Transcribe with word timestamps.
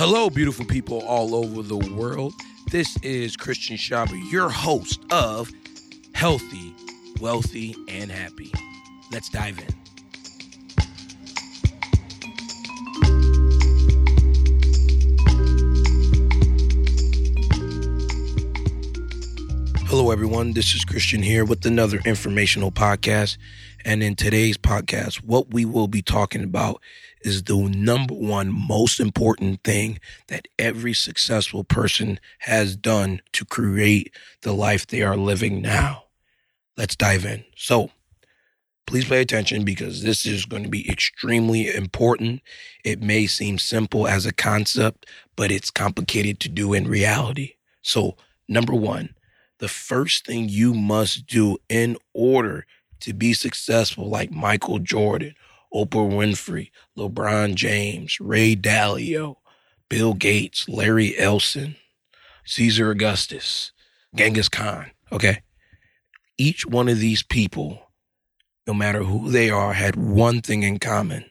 Hello, 0.00 0.30
beautiful 0.30 0.64
people 0.64 1.02
all 1.02 1.34
over 1.34 1.60
the 1.60 1.76
world. 1.76 2.32
This 2.70 2.96
is 3.02 3.36
Christian 3.36 3.76
Chabi, 3.76 4.32
your 4.32 4.48
host 4.48 4.98
of 5.12 5.50
Healthy, 6.14 6.74
Wealthy, 7.20 7.76
and 7.86 8.10
Happy. 8.10 8.50
Let's 9.12 9.28
dive 9.28 9.58
in. 9.58 9.79
Hello, 20.00 20.12
everyone. 20.12 20.54
This 20.54 20.74
is 20.74 20.82
Christian 20.82 21.22
here 21.22 21.44
with 21.44 21.66
another 21.66 22.00
informational 22.06 22.72
podcast. 22.72 23.36
And 23.84 24.02
in 24.02 24.16
today's 24.16 24.56
podcast, 24.56 25.16
what 25.16 25.52
we 25.52 25.66
will 25.66 25.88
be 25.88 26.00
talking 26.00 26.42
about 26.42 26.80
is 27.20 27.42
the 27.42 27.58
number 27.58 28.14
one 28.14 28.50
most 28.50 28.98
important 28.98 29.62
thing 29.62 30.00
that 30.28 30.48
every 30.58 30.94
successful 30.94 31.64
person 31.64 32.18
has 32.38 32.76
done 32.76 33.20
to 33.32 33.44
create 33.44 34.14
the 34.40 34.54
life 34.54 34.86
they 34.86 35.02
are 35.02 35.18
living 35.18 35.60
now. 35.60 36.04
Let's 36.78 36.96
dive 36.96 37.26
in. 37.26 37.44
So, 37.54 37.90
please 38.86 39.04
pay 39.04 39.20
attention 39.20 39.66
because 39.66 40.02
this 40.02 40.24
is 40.24 40.46
going 40.46 40.62
to 40.62 40.70
be 40.70 40.90
extremely 40.90 41.68
important. 41.68 42.40
It 42.86 43.02
may 43.02 43.26
seem 43.26 43.58
simple 43.58 44.08
as 44.08 44.24
a 44.24 44.32
concept, 44.32 45.04
but 45.36 45.52
it's 45.52 45.70
complicated 45.70 46.40
to 46.40 46.48
do 46.48 46.72
in 46.72 46.88
reality. 46.88 47.56
So, 47.82 48.16
number 48.48 48.72
one, 48.72 49.14
the 49.60 49.68
first 49.68 50.26
thing 50.26 50.48
you 50.48 50.74
must 50.74 51.26
do 51.26 51.58
in 51.68 51.96
order 52.12 52.66
to 53.00 53.12
be 53.12 53.32
successful, 53.34 54.08
like 54.08 54.30
Michael 54.30 54.78
Jordan, 54.78 55.34
Oprah 55.72 56.10
Winfrey, 56.10 56.70
LeBron 56.98 57.54
James, 57.54 58.18
Ray 58.18 58.56
Dalio, 58.56 59.36
Bill 59.88 60.14
Gates, 60.14 60.68
Larry 60.68 61.16
Ellison, 61.18 61.76
Caesar 62.44 62.90
Augustus, 62.90 63.72
Genghis 64.14 64.48
Khan, 64.48 64.90
okay? 65.12 65.42
Each 66.38 66.66
one 66.66 66.88
of 66.88 66.98
these 66.98 67.22
people, 67.22 67.90
no 68.66 68.74
matter 68.74 69.04
who 69.04 69.30
they 69.30 69.50
are, 69.50 69.74
had 69.74 69.94
one 69.94 70.40
thing 70.40 70.62
in 70.62 70.78
common. 70.78 71.26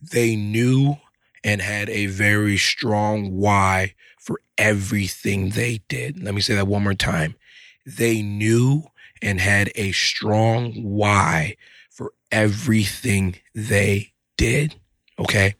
They 0.00 0.34
knew 0.34 0.96
and 1.44 1.62
had 1.62 1.88
a 1.90 2.06
very 2.06 2.56
strong 2.56 3.36
why 3.36 3.94
for 4.22 4.40
everything 4.56 5.50
they 5.50 5.80
did. 5.88 6.22
Let 6.22 6.32
me 6.32 6.40
say 6.40 6.54
that 6.54 6.68
one 6.68 6.84
more 6.84 6.94
time. 6.94 7.34
They 7.84 8.22
knew 8.22 8.84
and 9.20 9.40
had 9.40 9.72
a 9.74 9.90
strong 9.90 10.74
why 10.74 11.56
for 11.90 12.12
everything 12.30 13.36
they 13.52 14.12
did. 14.36 14.76
Okay. 15.18 15.56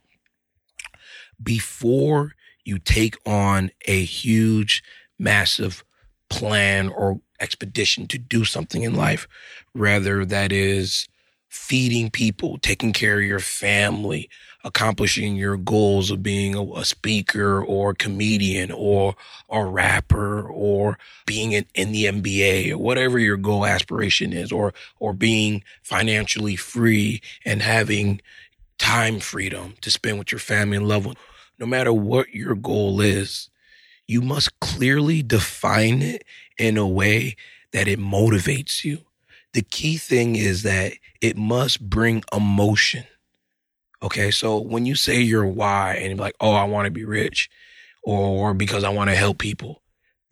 Before 1.42 2.32
you 2.64 2.78
take 2.78 3.16
on 3.26 3.72
a 3.86 4.04
huge, 4.04 4.84
massive 5.18 5.84
plan 6.30 6.88
or 6.88 7.20
expedition 7.40 8.06
to 8.06 8.18
do 8.18 8.44
something 8.44 8.82
in 8.82 8.94
life, 8.94 9.26
rather 9.74 10.24
that 10.24 10.52
is 10.52 11.08
feeding 11.48 12.10
people, 12.10 12.58
taking 12.58 12.92
care 12.92 13.18
of 13.18 13.26
your 13.26 13.40
family, 13.40 14.30
accomplishing 14.64 15.36
your 15.36 15.56
goals 15.56 16.10
of 16.10 16.22
being 16.22 16.54
a, 16.54 16.62
a 16.74 16.84
speaker 16.84 17.64
or 17.64 17.90
a 17.90 17.94
comedian 17.94 18.70
or 18.70 19.14
a 19.50 19.64
rapper 19.64 20.42
or 20.48 20.98
being 21.26 21.52
in, 21.52 21.66
in 21.74 21.92
the 21.92 22.04
NBA 22.04 22.72
or 22.72 22.78
whatever 22.78 23.18
your 23.18 23.36
goal 23.36 23.66
aspiration 23.66 24.32
is 24.32 24.52
or, 24.52 24.72
or 25.00 25.12
being 25.12 25.62
financially 25.82 26.56
free 26.56 27.20
and 27.44 27.62
having 27.62 28.20
time 28.78 29.20
freedom 29.20 29.74
to 29.80 29.90
spend 29.90 30.18
with 30.18 30.32
your 30.32 30.38
family 30.38 30.76
and 30.76 30.88
loved 30.88 31.06
ones. 31.06 31.18
No 31.58 31.66
matter 31.66 31.92
what 31.92 32.34
your 32.34 32.54
goal 32.54 33.00
is, 33.00 33.48
you 34.06 34.20
must 34.20 34.58
clearly 34.60 35.22
define 35.22 36.02
it 36.02 36.24
in 36.58 36.76
a 36.76 36.86
way 36.86 37.36
that 37.72 37.88
it 37.88 37.98
motivates 37.98 38.84
you. 38.84 38.98
The 39.52 39.62
key 39.62 39.96
thing 39.96 40.36
is 40.36 40.62
that 40.62 40.94
it 41.20 41.36
must 41.36 41.88
bring 41.88 42.22
emotion. 42.32 43.04
Okay. 44.02 44.30
So 44.30 44.58
when 44.58 44.86
you 44.86 44.94
say 44.94 45.20
your 45.20 45.46
why 45.46 45.94
and 45.94 46.18
like, 46.18 46.34
oh, 46.40 46.52
I 46.52 46.64
want 46.64 46.86
to 46.86 46.90
be 46.90 47.04
rich 47.04 47.48
or 48.02 48.52
because 48.54 48.84
I 48.84 48.88
want 48.88 49.10
to 49.10 49.16
help 49.16 49.38
people, 49.38 49.82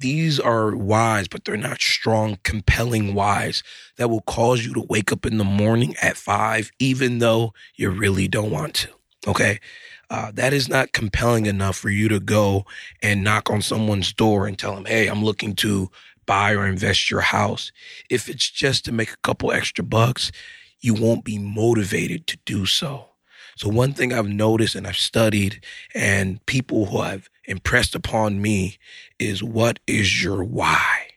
these 0.00 0.40
are 0.40 0.74
whys, 0.74 1.28
but 1.28 1.44
they're 1.44 1.56
not 1.56 1.80
strong, 1.80 2.38
compelling 2.42 3.14
whys 3.14 3.62
that 3.96 4.08
will 4.08 4.22
cause 4.22 4.64
you 4.64 4.72
to 4.74 4.86
wake 4.88 5.12
up 5.12 5.26
in 5.26 5.36
the 5.36 5.44
morning 5.44 5.94
at 6.00 6.16
five, 6.16 6.70
even 6.78 7.18
though 7.18 7.52
you 7.76 7.90
really 7.90 8.26
don't 8.26 8.50
want 8.50 8.74
to. 8.74 8.88
Okay. 9.28 9.60
Uh, 10.08 10.32
that 10.34 10.52
is 10.52 10.68
not 10.68 10.92
compelling 10.92 11.46
enough 11.46 11.76
for 11.76 11.90
you 11.90 12.08
to 12.08 12.18
go 12.18 12.64
and 13.02 13.22
knock 13.22 13.50
on 13.50 13.62
someone's 13.62 14.12
door 14.12 14.46
and 14.46 14.58
tell 14.58 14.74
them, 14.74 14.86
Hey, 14.86 15.06
I'm 15.06 15.22
looking 15.22 15.54
to 15.56 15.90
buy 16.26 16.54
or 16.54 16.66
invest 16.66 17.10
your 17.10 17.20
house. 17.20 17.70
If 18.08 18.28
it's 18.28 18.50
just 18.50 18.84
to 18.86 18.92
make 18.92 19.12
a 19.12 19.18
couple 19.18 19.52
extra 19.52 19.84
bucks, 19.84 20.32
you 20.80 20.94
won't 20.94 21.24
be 21.24 21.38
motivated 21.38 22.26
to 22.28 22.38
do 22.46 22.66
so. 22.66 23.09
So 23.56 23.68
one 23.68 23.92
thing 23.92 24.12
I've 24.12 24.28
noticed 24.28 24.74
and 24.74 24.86
I've 24.86 24.96
studied 24.96 25.62
and 25.94 26.44
people 26.46 26.86
who 26.86 27.02
have 27.02 27.28
impressed 27.44 27.94
upon 27.94 28.40
me 28.40 28.78
is 29.18 29.42
what 29.42 29.80
is 29.86 30.22
your 30.22 30.42
why? 30.44 31.08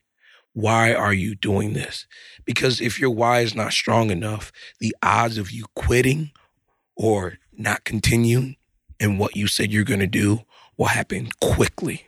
Why 0.54 0.94
are 0.94 1.14
you 1.14 1.36
doing 1.36 1.74
this? 1.74 2.06
Because 2.46 2.80
if 2.80 3.00
your 3.00 3.10
why 3.10 3.40
is 3.40 3.56
not 3.56 3.74
strong 3.74 4.12
enough, 4.12 4.52
the 4.80 4.96
odds 5.02 5.38
of 5.38 5.52
you 5.52 5.66
quitting 5.76 6.32
or 6.96 7.40
not 7.58 7.84
continuing 7.84 8.58
in 9.00 9.18
what 9.18 9.36
you 9.36 9.48
said 9.48 9.72
you're 9.72 9.84
going 9.84 10.00
to 10.00 10.08
do 10.08 10.42
will 10.78 10.88
happen 10.88 11.30
quickly. 11.42 12.08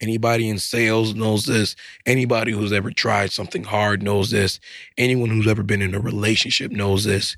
Anybody 0.00 0.48
in 0.48 0.58
sales 0.58 1.14
knows 1.14 1.46
this. 1.46 1.74
Anybody 2.04 2.52
who's 2.52 2.72
ever 2.72 2.90
tried 2.90 3.32
something 3.32 3.64
hard 3.64 4.02
knows 4.02 4.30
this. 4.30 4.60
Anyone 4.98 5.30
who's 5.30 5.46
ever 5.46 5.62
been 5.62 5.80
in 5.82 5.94
a 5.94 6.00
relationship 6.00 6.70
knows 6.70 7.04
this 7.04 7.36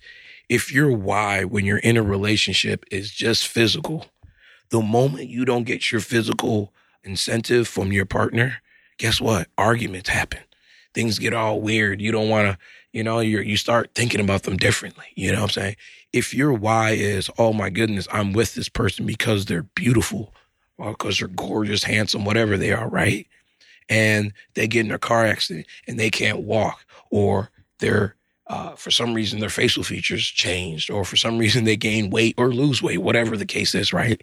if 0.49 0.73
your 0.73 0.91
why 0.91 1.45
when 1.45 1.65
you're 1.65 1.79
in 1.79 1.97
a 1.97 2.03
relationship 2.03 2.85
is 2.91 3.11
just 3.11 3.47
physical, 3.47 4.07
the 4.71 4.81
moment 4.81 5.29
you 5.29 5.45
don't 5.45 5.65
get 5.65 5.93
your 5.93 6.01
physical 6.01 6.73
incentive 7.05 7.69
from 7.69 7.93
your 7.93 8.07
partner, 8.07 8.57
guess 8.99 9.21
what? 9.21 9.49
Arguments 9.57 10.09
happen. 10.09 10.41
Things 10.95 11.19
get 11.19 11.35
all 11.35 11.61
weird. 11.61 12.01
You 12.01 12.13
don't 12.13 12.29
want 12.29 12.49
to, 12.49 12.59
you 12.93 13.03
know, 13.03 13.21
you 13.21 13.41
you 13.41 13.57
start 13.57 13.91
thinking 13.95 14.21
about 14.21 14.43
them 14.43 14.57
differently. 14.57 15.07
You 15.15 15.33
know 15.33 15.43
what 15.43 15.57
I'm 15.57 15.63
saying? 15.63 15.77
If 16.13 16.33
your 16.33 16.53
why 16.53 16.91
is, 16.93 17.31
oh 17.39 17.53
my 17.53 17.71
goodness, 17.71 18.09
I'm 18.11 18.33
with 18.33 18.55
this 18.55 18.69
person 18.69 19.05
because 19.07 19.45
they're 19.45 19.63
beautiful, 19.63 20.35
uh, 20.79 20.85
or 20.85 20.91
because 20.93 21.19
they're 21.19 21.29
gorgeous, 21.29 21.85
handsome, 21.85 22.25
whatever 22.25 22.57
they 22.57 22.73
are, 22.73 22.89
right? 22.89 23.27
And 23.91 24.33
they 24.55 24.67
get 24.67 24.87
in 24.87 24.93
a 24.93 24.99
car 24.99 25.27
accident 25.27 25.67
and 25.87 26.01
they 26.01 26.11
can't 26.11 26.41
walk, 26.41 26.85
or 27.11 27.51
they're 27.79 28.17
uh, 28.49 28.71
for 28.71 28.91
some 28.91 29.15
reason 29.15 29.41
their 29.41 29.51
facial 29.51 29.83
features 29.83 30.25
changed, 30.27 30.91
or 30.91 31.05
for 31.05 31.17
some 31.17 31.39
reason 31.39 31.65
they 31.65 31.77
gain 31.77 32.11
weight 32.11 32.35
or 32.39 32.49
lose 32.49 32.83
weight, 32.83 32.99
whatever 32.99 33.37
the 33.37 33.47
case 33.47 33.75
is, 33.75 33.93
right? 33.93 34.23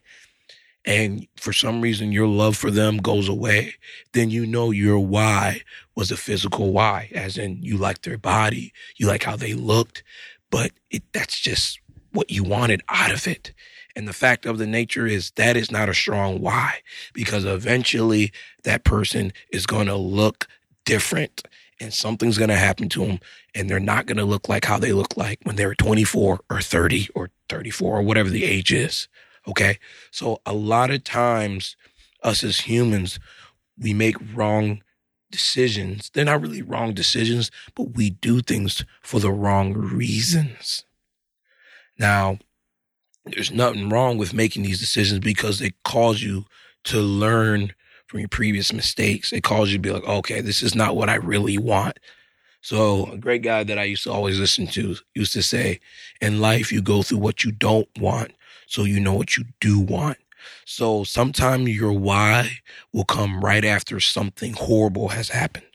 And 0.85 1.27
for 1.35 1.51
some 1.51 1.81
reason 1.81 2.11
your 2.11 2.27
love 2.27 2.55
for 2.55 2.69
them 2.69 2.97
goes 2.97 3.27
away, 3.27 3.75
then 4.13 4.29
you 4.29 4.45
know 4.45 4.71
your 4.71 4.99
why 4.99 5.61
was 5.95 6.11
a 6.11 6.17
physical 6.17 6.71
why, 6.71 7.09
as 7.13 7.37
in 7.37 7.61
you 7.61 7.77
like 7.77 8.01
their 8.01 8.17
body, 8.17 8.73
you 8.97 9.07
like 9.07 9.23
how 9.23 9.35
they 9.35 9.53
looked, 9.53 10.03
but 10.51 10.71
it, 10.91 11.03
that's 11.11 11.39
just 11.39 11.79
what 12.11 12.29
you 12.29 12.43
wanted 12.43 12.81
out 12.89 13.11
of 13.11 13.27
it. 13.27 13.53
And 13.95 14.07
the 14.07 14.13
fact 14.13 14.45
of 14.45 14.57
the 14.57 14.67
nature 14.67 15.07
is 15.07 15.31
that 15.31 15.55
is 15.55 15.71
not 15.71 15.89
a 15.89 15.93
strong 15.93 16.41
why 16.41 16.81
because 17.13 17.45
eventually 17.45 18.31
that 18.63 18.83
person 18.83 19.31
is 19.51 19.65
going 19.65 19.87
to 19.87 19.95
look 19.95 20.47
different 20.85 21.43
and 21.79 21.93
something's 21.93 22.37
going 22.37 22.49
to 22.49 22.55
happen 22.55 22.89
to 22.89 23.05
them 23.05 23.19
and 23.53 23.69
they're 23.69 23.79
not 23.79 24.05
going 24.05 24.17
to 24.17 24.25
look 24.25 24.47
like 24.47 24.65
how 24.65 24.77
they 24.77 24.93
look 24.93 25.17
like 25.17 25.39
when 25.43 25.55
they 25.55 25.65
were 25.65 25.75
24 25.75 26.39
or 26.49 26.61
30 26.61 27.09
or 27.15 27.29
34 27.49 27.99
or 27.99 28.01
whatever 28.01 28.29
the 28.29 28.45
age 28.45 28.71
is. 28.73 29.07
Okay. 29.47 29.77
So 30.11 30.41
a 30.45 30.53
lot 30.53 30.91
of 30.91 31.03
times 31.03 31.75
us 32.23 32.43
as 32.43 32.61
humans, 32.61 33.19
we 33.77 33.93
make 33.93 34.15
wrong 34.33 34.81
decisions. 35.31 36.09
They're 36.13 36.25
not 36.25 36.41
really 36.41 36.61
wrong 36.61 36.93
decisions, 36.93 37.51
but 37.75 37.95
we 37.95 38.09
do 38.09 38.41
things 38.41 38.83
for 39.01 39.19
the 39.19 39.31
wrong 39.31 39.73
reasons. 39.73 40.85
Now, 41.97 42.39
there's 43.25 43.51
nothing 43.51 43.89
wrong 43.89 44.17
with 44.17 44.33
making 44.33 44.63
these 44.63 44.79
decisions 44.79 45.19
because 45.19 45.59
they 45.59 45.73
cause 45.83 46.21
you 46.21 46.45
to 46.85 46.99
learn 46.99 47.73
from 48.15 48.21
your 48.21 48.29
previous 48.29 48.71
mistakes. 48.71 49.33
It 49.33 49.43
calls 49.43 49.71
you 49.71 49.77
to 49.77 49.81
be 49.81 49.91
like, 49.91 50.07
okay, 50.07 50.39
this 50.39 50.63
is 50.63 50.73
not 50.73 50.95
what 50.95 51.09
I 51.09 51.15
really 51.15 51.57
want. 51.57 51.99
So 52.61 53.11
a 53.11 53.17
great 53.17 53.41
guy 53.41 53.65
that 53.65 53.77
I 53.77 53.83
used 53.83 54.03
to 54.03 54.11
always 54.13 54.39
listen 54.39 54.67
to 54.67 54.95
used 55.13 55.33
to 55.33 55.43
say, 55.43 55.81
in 56.21 56.39
life, 56.39 56.71
you 56.71 56.81
go 56.81 57.03
through 57.03 57.17
what 57.17 57.43
you 57.43 57.51
don't 57.51 57.89
want. 57.99 58.31
So 58.67 58.85
you 58.85 59.01
know 59.01 59.13
what 59.13 59.35
you 59.35 59.43
do 59.59 59.81
want. 59.81 60.17
So 60.63 61.03
sometimes 61.03 61.67
your 61.67 61.91
why 61.91 62.59
will 62.93 63.03
come 63.03 63.43
right 63.43 63.65
after 63.65 63.99
something 63.99 64.53
horrible 64.53 65.09
has 65.09 65.27
happened. 65.27 65.67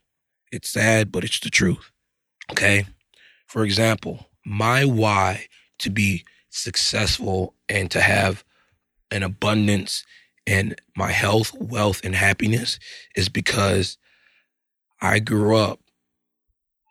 It's 0.51 0.71
sad, 0.71 1.13
but 1.13 1.25
it's 1.25 1.41
the 1.41 1.51
truth. 1.51 1.91
Okay. 2.51 2.87
For 3.49 3.65
example, 3.65 4.29
my 4.47 4.87
why 4.87 5.45
to 5.81 5.91
be 5.91 6.25
successful 6.49 7.53
and 7.69 7.91
to 7.91 8.01
have 8.01 8.45
an 9.11 9.23
abundance 9.23 10.07
and 10.51 10.75
my 10.97 11.13
health, 11.13 11.55
wealth, 11.55 12.01
and 12.03 12.13
happiness 12.13 12.81
is 13.15 13.29
because 13.29 13.97
I 15.01 15.21
grew 15.21 15.57
up 15.57 15.79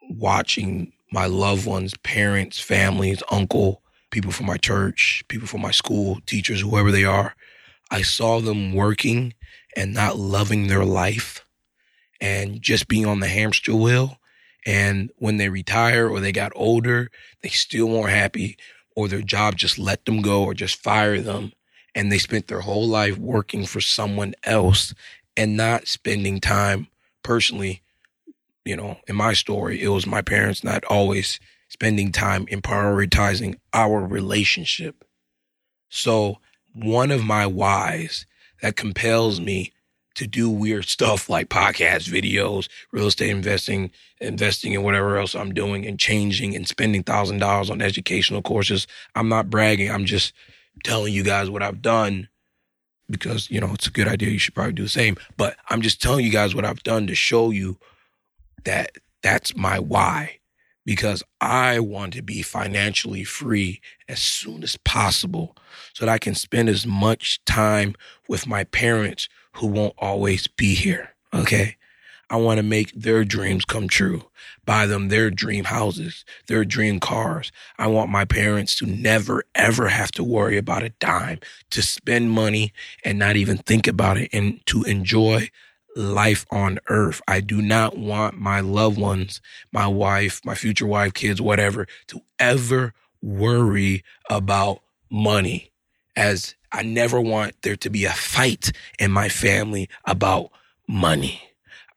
watching 0.09 0.93
my 1.11 1.25
loved 1.25 1.65
ones, 1.65 1.93
parents, 1.97 2.57
families, 2.57 3.21
uncle, 3.29 3.81
people 4.11 4.31
from 4.31 4.45
my 4.45 4.55
church, 4.55 5.25
people 5.27 5.45
from 5.45 5.61
my 5.61 5.71
school, 5.71 6.19
teachers, 6.25 6.61
whoever 6.61 6.89
they 6.89 7.03
are. 7.03 7.35
I 7.91 8.01
saw 8.01 8.39
them 8.39 8.73
working 8.73 9.33
and 9.75 9.93
not 9.93 10.17
loving 10.17 10.67
their 10.67 10.85
life 10.85 11.45
and 12.21 12.61
just 12.61 12.87
being 12.87 13.05
on 13.05 13.19
the 13.19 13.27
hamster 13.27 13.75
wheel. 13.75 14.19
And 14.65 15.11
when 15.17 15.35
they 15.35 15.49
retire 15.49 16.07
or 16.07 16.21
they 16.21 16.31
got 16.31 16.53
older, 16.55 17.11
they 17.43 17.49
still 17.49 17.89
weren't 17.89 18.09
happy 18.09 18.57
or 18.95 19.09
their 19.09 19.21
job 19.21 19.57
just 19.57 19.77
let 19.77 20.05
them 20.05 20.21
go 20.21 20.43
or 20.45 20.53
just 20.53 20.81
fire 20.81 21.19
them. 21.19 21.51
And 21.95 22.11
they 22.11 22.17
spent 22.17 22.47
their 22.47 22.61
whole 22.61 22.87
life 22.87 23.17
working 23.17 23.65
for 23.65 23.81
someone 23.81 24.35
else 24.43 24.93
and 25.35 25.57
not 25.57 25.87
spending 25.87 26.39
time 26.39 26.87
personally. 27.23 27.81
You 28.65 28.75
know, 28.75 28.97
in 29.07 29.15
my 29.15 29.33
story, 29.33 29.81
it 29.81 29.87
was 29.89 30.05
my 30.05 30.21
parents 30.21 30.63
not 30.63 30.83
always 30.85 31.39
spending 31.69 32.11
time 32.11 32.45
in 32.49 32.61
prioritizing 32.61 33.55
our 33.73 34.05
relationship. 34.05 35.05
So, 35.89 36.39
one 36.73 37.09
of 37.11 37.23
my 37.23 37.47
whys 37.47 38.25
that 38.61 38.75
compels 38.75 39.39
me 39.39 39.71
to 40.15 40.27
do 40.27 40.49
weird 40.49 40.85
stuff 40.87 41.29
like 41.29 41.49
podcast 41.49 42.09
videos, 42.09 42.67
real 42.91 43.07
estate 43.07 43.29
investing, 43.29 43.91
investing 44.19 44.73
in 44.73 44.83
whatever 44.83 45.17
else 45.17 45.35
I'm 45.35 45.53
doing 45.53 45.85
and 45.85 45.99
changing 45.99 46.55
and 46.55 46.67
spending 46.67 47.03
thousand 47.03 47.39
dollars 47.39 47.69
on 47.69 47.81
educational 47.81 48.41
courses. 48.41 48.85
I'm 49.15 49.29
not 49.29 49.49
bragging. 49.49 49.89
I'm 49.89 50.05
just 50.05 50.33
telling 50.83 51.13
you 51.13 51.23
guys 51.23 51.49
what 51.49 51.63
I've 51.63 51.81
done 51.81 52.29
because, 53.09 53.49
you 53.49 53.59
know, 53.59 53.73
it's 53.73 53.87
a 53.87 53.91
good 53.91 54.07
idea. 54.07 54.29
You 54.29 54.39
should 54.39 54.53
probably 54.53 54.73
do 54.73 54.83
the 54.83 54.89
same. 54.89 55.17
But 55.35 55.57
I'm 55.69 55.81
just 55.81 56.01
telling 56.01 56.25
you 56.25 56.31
guys 56.31 56.53
what 56.53 56.65
I've 56.65 56.83
done 56.83 57.07
to 57.07 57.15
show 57.15 57.49
you 57.49 57.77
that 58.65 58.91
that's 59.23 59.55
my 59.55 59.79
why 59.79 60.39
because 60.85 61.23
I 61.39 61.79
want 61.79 62.13
to 62.13 62.21
be 62.21 62.41
financially 62.41 63.23
free 63.23 63.81
as 64.07 64.19
soon 64.19 64.63
as 64.63 64.75
possible 64.77 65.55
so 65.93 66.05
that 66.05 66.11
I 66.11 66.17
can 66.17 66.33
spend 66.33 66.69
as 66.69 66.87
much 66.87 67.43
time 67.45 67.95
with 68.27 68.47
my 68.47 68.63
parents 68.63 69.29
who 69.57 69.67
won't 69.67 69.93
always 69.97 70.47
be 70.47 70.73
here. 70.73 71.11
Okay. 71.33 71.77
I 72.29 72.37
want 72.37 72.57
to 72.57 72.63
make 72.63 72.91
their 72.93 73.25
dreams 73.25 73.65
come 73.65 73.87
true, 73.87 74.25
buy 74.65 74.85
them 74.85 75.09
their 75.09 75.29
dream 75.31 75.65
houses, 75.65 76.25
their 76.47 76.63
dream 76.63 76.99
cars. 76.99 77.51
I 77.77 77.87
want 77.87 78.11
my 78.11 78.25
parents 78.25 78.75
to 78.75 78.85
never, 78.85 79.43
ever 79.55 79.87
have 79.87 80.11
to 80.11 80.23
worry 80.23 80.57
about 80.57 80.83
a 80.83 80.89
dime, 80.89 81.39
to 81.71 81.81
spend 81.81 82.31
money 82.31 82.73
and 83.03 83.17
not 83.17 83.35
even 83.35 83.57
think 83.57 83.87
about 83.87 84.17
it 84.17 84.29
and 84.31 84.65
to 84.67 84.83
enjoy 84.83 85.49
life 85.95 86.45
on 86.51 86.79
earth. 86.87 87.21
I 87.27 87.41
do 87.41 87.61
not 87.61 87.97
want 87.97 88.37
my 88.37 88.59
loved 88.59 88.99
ones, 88.99 89.41
my 89.71 89.87
wife, 89.87 90.41
my 90.45 90.55
future 90.55 90.85
wife, 90.85 91.13
kids, 91.13 91.41
whatever, 91.41 91.87
to 92.07 92.21
ever 92.37 92.93
worry 93.21 94.03
about 94.29 94.81
money 95.09 95.71
as 96.15 96.55
I 96.71 96.83
never 96.83 97.19
want 97.19 97.61
there 97.63 97.75
to 97.77 97.89
be 97.89 98.05
a 98.05 98.11
fight 98.11 98.71
in 98.99 99.11
my 99.11 99.29
family 99.29 99.89
about 100.05 100.51
money. 100.87 101.48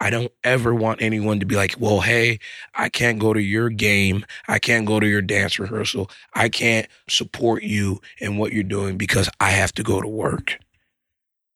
I 0.02 0.10
don't 0.10 0.32
ever 0.42 0.74
want 0.74 1.00
anyone 1.00 1.38
to 1.38 1.46
be 1.46 1.54
like, 1.54 1.76
well, 1.78 2.00
hey, 2.00 2.40
I 2.74 2.88
can't 2.88 3.20
go 3.20 3.32
to 3.32 3.40
your 3.40 3.70
game. 3.70 4.26
I 4.48 4.58
can't 4.58 4.84
go 4.84 4.98
to 4.98 5.06
your 5.06 5.22
dance 5.22 5.60
rehearsal. 5.60 6.10
I 6.34 6.48
can't 6.48 6.88
support 7.08 7.62
you 7.62 8.00
in 8.18 8.36
what 8.36 8.52
you're 8.52 8.64
doing 8.64 8.98
because 8.98 9.30
I 9.38 9.50
have 9.50 9.70
to 9.74 9.84
go 9.84 10.00
to 10.00 10.08
work. 10.08 10.58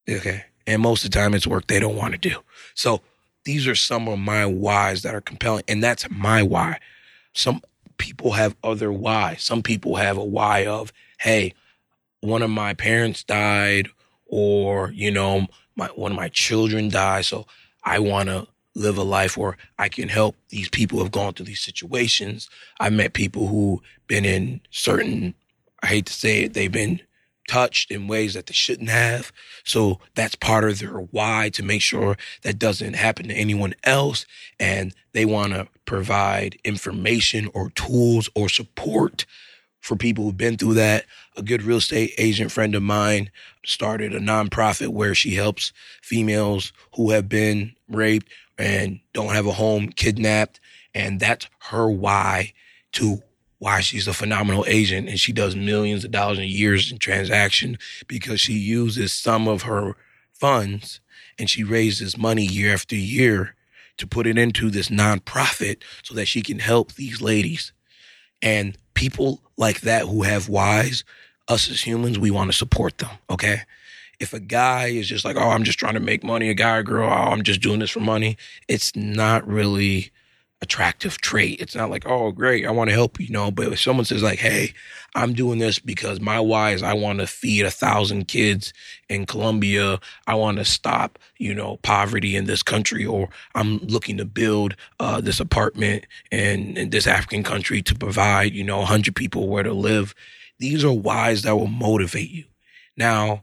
Okay. 0.09 0.45
And 0.65 0.81
most 0.81 1.05
of 1.05 1.11
the 1.11 1.19
time 1.19 1.35
it's 1.35 1.45
work 1.45 1.67
they 1.67 1.81
don't 1.81 1.97
want 1.97 2.13
to 2.13 2.19
do. 2.19 2.37
So 2.75 3.01
these 3.45 3.67
are 3.67 3.75
some 3.75 4.07
of 4.07 4.21
my 4.21 4.47
whys 4.47 5.03
that 5.03 5.17
are 5.17 5.21
compelling. 5.21 5.65
And 5.67 5.83
that's 5.83 6.09
my 6.09 6.45
why. 6.45 6.79
Some 7.33 7.63
people 7.99 8.35
have 8.35 8.55
other 8.63 8.93
whys. 8.93 9.43
Some 9.43 9.65
people 9.65 9.97
have 9.97 10.17
a 10.17 10.25
why 10.25 10.67
of, 10.67 10.93
hey, 11.19 11.53
one 12.21 12.43
of 12.43 12.51
my 12.51 12.75
parents 12.75 13.25
died 13.25 13.89
or, 14.25 14.93
you 14.93 15.11
know, 15.11 15.49
my, 15.75 15.89
one 15.97 16.13
of 16.13 16.17
my 16.17 16.29
children 16.29 16.91
died. 16.91 17.25
So 17.25 17.45
I 17.87 18.01
want 18.01 18.29
to 18.29 18.49
live 18.75 18.99
a 18.99 19.03
life 19.03 19.37
where 19.37 19.57
I 19.79 19.89
can 19.89 20.09
help 20.09 20.37
these 20.51 20.69
people 20.69 20.99
who 20.99 21.05
have 21.05 21.13
gone 21.13 21.33
through 21.33 21.47
these 21.47 21.63
situations. 21.63 22.51
I 22.79 22.91
met 22.91 23.15
people 23.15 23.47
who 23.47 23.81
been 24.09 24.27
in 24.27 24.61
certain, 24.71 25.35
I 25.83 25.87
hate 25.87 26.07
to 26.07 26.13
say 26.13 26.43
it, 26.43 26.53
they've 26.53 26.71
been 26.71 27.01
touched 27.49 27.93
in 27.93 28.09
ways 28.09 28.35
that 28.35 28.47
they 28.47 28.53
shouldn't 28.53 28.91
have. 28.91 29.33
So 29.65 30.01
that's 30.15 30.35
part 30.35 30.65
of 30.65 30.81
their 30.81 30.99
why 30.99 31.49
to 31.51 31.63
make 31.63 31.81
sure 31.81 32.17
that 32.43 32.59
doesn't 32.59 32.95
happen 32.95 33.29
to 33.29 33.35
anyone 33.35 33.75
else. 33.85 34.27
And 34.59 34.93
they 35.13 35.25
want 35.25 35.53
to 35.53 35.69
provide 35.85 36.59
information 36.65 37.49
or 37.55 37.71
tools 37.71 38.29
or 38.35 38.49
support 38.49 39.25
for 39.87 39.95
people 39.95 40.25
who've 40.25 40.37
been 40.37 40.57
through 40.57 40.75
that. 40.75 41.05
A 41.37 41.43
good 41.43 41.63
real 41.63 41.77
estate 41.77 42.13
agent 42.19 42.51
friend 42.51 42.75
of 42.75 42.83
mine 42.83 43.31
started 43.65 44.13
a 44.13 44.19
nonprofit 44.19 44.89
where 44.89 45.15
she 45.15 45.37
helps 45.37 45.73
females 46.03 46.73
who 46.97 47.13
have 47.13 47.29
been 47.29 47.73
raped 47.89 48.29
and 48.59 48.99
don't 49.13 49.33
have 49.33 49.47
a 49.47 49.53
home 49.53 49.89
kidnapped. 49.89 50.59
And 50.93 51.21
that's 51.21 51.47
her 51.71 51.89
why 51.89 52.53
to 52.95 53.23
why 53.59 53.81
she's 53.81 54.09
a 54.09 54.13
phenomenal 54.13 54.65
agent 54.67 55.09
and 55.09 55.21
she 55.21 55.33
does 55.33 55.55
millions 55.55 56.05
of 56.05 56.11
dollars 56.11 56.39
in 56.39 56.45
years 56.45 56.91
in 56.91 56.99
transaction 56.99 57.79
because 58.09 58.41
she 58.41 58.55
uses 58.55 59.13
some 59.13 59.47
of 59.47 59.63
her 59.63 59.95
funds 60.33 61.01
and 61.39 61.49
she 61.49 61.63
raises 61.63 62.19
money 62.19 62.45
year 62.45 62.75
after 62.75 62.97
year 62.97 63.55
to 63.99 64.07
put 64.07 64.27
it 64.27 64.37
into 64.37 64.69
this 64.69 64.89
nonprofit 64.89 65.81
so 66.03 66.13
that 66.15 66.27
she 66.27 66.43
can 66.43 66.59
help 66.59 66.95
these 66.95 67.21
ladies. 67.23 67.73
And 68.43 68.77
people 68.95 69.41
like 69.57 69.83
that 69.83 70.07
who 70.07 70.23
have 70.23 70.49
whys, 70.49 71.05
us 71.49 71.71
as 71.71 71.87
humans, 71.87 72.19
we 72.19 72.31
want 72.31 72.51
to 72.51 72.57
support 72.57 72.99
them. 72.99 73.11
Okay. 73.31 73.63
If 74.19 74.33
a 74.33 74.41
guy 74.41 74.87
is 74.87 75.09
just 75.09 75.25
like, 75.25 75.37
oh, 75.37 75.51
I'm 75.51 75.65
just 75.65 75.79
trying 75.79 75.95
to 75.95 76.01
make 76.01 76.25
money, 76.25 76.49
a 76.49 76.55
guy 76.55 76.77
or 76.77 76.83
girl, 76.83 77.09
oh, 77.09 77.13
I'm 77.13 77.43
just 77.43 77.61
doing 77.61 77.81
this 77.81 77.91
for 77.91 78.01
money, 78.01 78.37
it's 78.67 78.97
not 78.97 79.47
really 79.47 80.11
attractive 80.63 81.19
trait. 81.19 81.61
It's 81.61 81.75
not 81.75 81.91
like, 81.91 82.07
oh, 82.07 82.33
great, 82.33 82.67
I 82.67 82.71
want 82.71 82.89
to 82.89 82.95
help 82.95 83.21
you, 83.21 83.29
know. 83.29 83.51
But 83.51 83.73
if 83.73 83.81
someone 83.81 84.05
says 84.05 84.23
like, 84.23 84.39
hey, 84.39 84.73
I'm 85.15 85.33
doing 85.33 85.59
this 85.59 85.79
because 85.79 86.21
my 86.21 86.41
why 86.41 86.73
is 86.73 86.83
I 86.83 86.95
want 86.95 87.21
to 87.21 87.27
feed 87.27 87.65
a 87.65 87.71
thousand 87.71 88.29
kids 88.29 88.73
in 89.09 89.27
Colombia. 89.27 90.01
I 90.27 90.35
want 90.35 90.59
to 90.59 90.65
stop, 90.65 91.19
you 91.39 91.55
know, 91.55 91.77
poverty 91.79 92.37
in 92.37 92.47
this 92.47 92.63
country, 92.63 93.05
or 93.05 93.29
I'm 93.55 93.79
looking 93.79 94.17
to 94.17 94.25
build 94.25 94.77
uh, 94.99 95.21
this 95.21 95.41
apartment 95.41 96.07
in, 96.31 96.77
in 96.77 96.91
this 96.91 97.07
African 97.07 97.43
country 97.43 97.83
to 97.83 97.95
provide, 97.95 98.53
you 98.53 98.65
know, 98.65 98.79
100 98.79 99.15
people 99.15 99.49
where 99.49 99.63
to 99.63 99.73
live. 99.73 100.15
These 100.59 100.85
are 100.85 100.93
whys 100.93 101.43
that 101.43 101.57
will 101.57 101.67
motivate 101.67 102.31
you. 102.31 102.45
Now, 102.97 103.43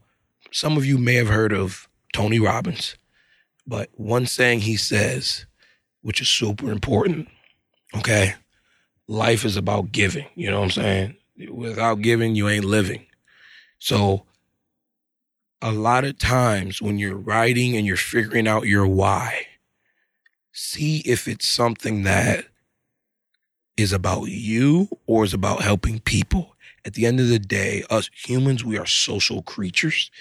some 0.52 0.78
of 0.78 0.86
you 0.86 0.98
may 0.98 1.16
have 1.16 1.30
heard 1.30 1.54
of 1.54 1.88
Tony 2.12 2.40
Robbins, 2.40 2.96
but 3.66 3.90
one 3.96 4.26
saying 4.26 4.62
he 4.62 4.78
says, 4.78 5.46
which 6.04 6.22
is 6.22 6.30
super 6.30 6.72
important. 6.72 7.28
Okay. 7.96 8.36
Life 9.08 9.44
is 9.44 9.58
about 9.58 9.92
giving. 9.92 10.28
You 10.36 10.52
know 10.52 10.60
what 10.60 10.66
I'm 10.66 10.72
saying? 10.72 11.16
Without 11.50 12.02
giving, 12.02 12.36
you 12.36 12.48
ain't 12.48 12.66
living. 12.66 13.08
So, 13.80 14.26
a 15.62 15.72
lot 15.72 16.04
of 16.04 16.18
times 16.18 16.82
when 16.82 17.00
you're 17.00 17.18
writing 17.18 17.76
and 17.76 17.88
you're 17.88 17.98
figuring 17.98 18.48
out 18.48 18.68
your 18.68 18.86
why, 18.86 19.48
see 20.52 21.00
if 21.00 21.28
it's 21.28 21.48
something 21.48 22.04
that 22.04 22.46
is 23.78 23.94
about 23.94 24.26
you 24.26 24.90
or 25.08 25.24
is 25.24 25.34
about 25.34 25.62
helping 25.62 26.00
people. 26.00 26.56
At 26.86 26.94
the 26.94 27.06
end 27.06 27.20
of 27.22 27.30
the 27.30 27.40
day, 27.40 27.84
us 27.90 28.10
humans, 28.14 28.64
we 28.64 28.78
are 28.78 28.86
social 28.86 29.42
creatures. 29.42 30.12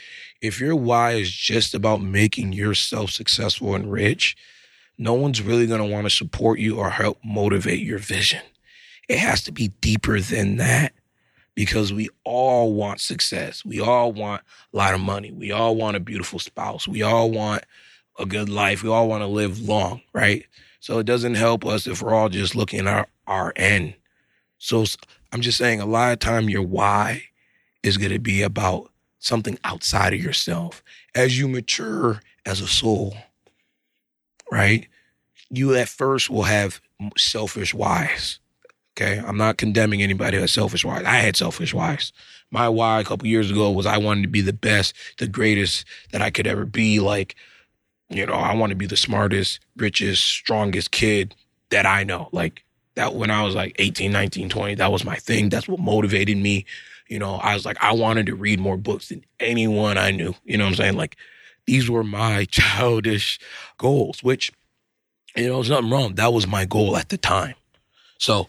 If 0.40 0.60
your 0.60 0.76
why 0.76 1.12
is 1.12 1.30
just 1.30 1.74
about 1.74 2.00
making 2.00 2.52
yourself 2.52 3.10
successful 3.10 3.74
and 3.74 3.90
rich, 3.90 4.36
no 4.98 5.14
one's 5.14 5.42
really 5.42 5.66
going 5.66 5.80
to 5.80 5.86
want 5.86 6.04
to 6.04 6.10
support 6.10 6.58
you 6.58 6.78
or 6.78 6.90
help 6.90 7.18
motivate 7.24 7.80
your 7.80 7.98
vision. 7.98 8.42
It 9.08 9.18
has 9.18 9.42
to 9.44 9.52
be 9.52 9.68
deeper 9.80 10.20
than 10.20 10.56
that 10.56 10.92
because 11.54 11.92
we 11.92 12.08
all 12.24 12.72
want 12.72 13.00
success. 13.00 13.64
We 13.64 13.80
all 13.80 14.12
want 14.12 14.42
a 14.72 14.76
lot 14.76 14.94
of 14.94 15.00
money. 15.00 15.32
We 15.32 15.52
all 15.52 15.76
want 15.76 15.96
a 15.96 16.00
beautiful 16.00 16.38
spouse. 16.38 16.88
We 16.88 17.02
all 17.02 17.30
want 17.30 17.64
a 18.18 18.26
good 18.26 18.48
life. 18.48 18.82
We 18.82 18.90
all 18.90 19.08
want 19.08 19.22
to 19.22 19.26
live 19.26 19.60
long, 19.60 20.02
right? 20.12 20.46
So 20.80 20.98
it 20.98 21.06
doesn't 21.06 21.34
help 21.34 21.64
us 21.64 21.86
if 21.86 22.02
we're 22.02 22.14
all 22.14 22.28
just 22.28 22.54
looking 22.54 22.86
at 22.86 23.08
our, 23.26 23.52
end. 23.56 23.94
So 24.58 24.84
I'm 25.32 25.40
just 25.40 25.58
saying 25.58 25.80
a 25.80 25.86
lot 25.86 26.12
of 26.12 26.18
time 26.18 26.48
your 26.48 26.62
why 26.62 27.24
is 27.82 27.96
going 27.96 28.12
to 28.12 28.18
be 28.18 28.42
about 28.42 28.90
something 29.18 29.58
outside 29.64 30.12
of 30.12 30.22
yourself. 30.22 30.82
As 31.14 31.38
you 31.38 31.48
mature 31.48 32.20
as 32.44 32.60
a 32.60 32.66
soul, 32.66 33.14
right? 34.50 34.86
You 35.50 35.74
at 35.74 35.88
first 35.88 36.30
will 36.30 36.42
have 36.42 36.80
selfish 37.16 37.74
whys. 37.74 38.38
Okay. 38.96 39.18
I'm 39.18 39.38
not 39.38 39.56
condemning 39.56 40.02
anybody 40.02 40.38
has 40.38 40.50
selfish 40.50 40.84
whys. 40.84 41.04
I 41.04 41.16
had 41.16 41.36
selfish 41.36 41.72
whys. 41.72 42.12
My 42.50 42.68
why 42.68 43.00
a 43.00 43.04
couple 43.04 43.26
years 43.26 43.50
ago 43.50 43.70
was 43.70 43.86
I 43.86 43.96
wanted 43.96 44.22
to 44.22 44.28
be 44.28 44.42
the 44.42 44.52
best, 44.52 44.94
the 45.18 45.26
greatest 45.26 45.86
that 46.12 46.20
I 46.20 46.30
could 46.30 46.46
ever 46.46 46.66
be. 46.66 47.00
Like, 47.00 47.34
you 48.10 48.26
know, 48.26 48.34
I 48.34 48.54
want 48.54 48.70
to 48.70 48.76
be 48.76 48.86
the 48.86 48.96
smartest, 48.96 49.60
richest, 49.76 50.22
strongest 50.22 50.90
kid 50.90 51.34
that 51.70 51.86
I 51.86 52.04
know. 52.04 52.28
Like 52.32 52.64
that 52.94 53.14
when 53.14 53.30
I 53.30 53.42
was 53.44 53.54
like 53.54 53.74
18, 53.78 54.12
19, 54.12 54.50
20, 54.50 54.74
that 54.74 54.92
was 54.92 55.04
my 55.04 55.16
thing. 55.16 55.48
That's 55.48 55.68
what 55.68 55.80
motivated 55.80 56.36
me. 56.36 56.66
You 57.08 57.18
know, 57.18 57.34
I 57.36 57.54
was 57.54 57.64
like, 57.64 57.82
I 57.82 57.92
wanted 57.92 58.26
to 58.26 58.34
read 58.34 58.60
more 58.60 58.76
books 58.76 59.08
than 59.08 59.24
anyone 59.40 59.96
I 59.96 60.10
knew. 60.10 60.34
You 60.44 60.58
know 60.58 60.64
what 60.64 60.70
I'm 60.70 60.76
saying? 60.76 60.96
Like 60.96 61.16
these 61.66 61.88
were 61.90 62.04
my 62.04 62.44
childish 62.50 63.38
goals, 63.78 64.22
which, 64.22 64.52
you 65.36 65.48
know, 65.48 65.54
there's 65.54 65.70
nothing 65.70 65.90
wrong. 65.90 66.14
That 66.14 66.32
was 66.32 66.46
my 66.46 66.64
goal 66.64 66.96
at 66.96 67.08
the 67.08 67.18
time. 67.18 67.54
So 68.18 68.48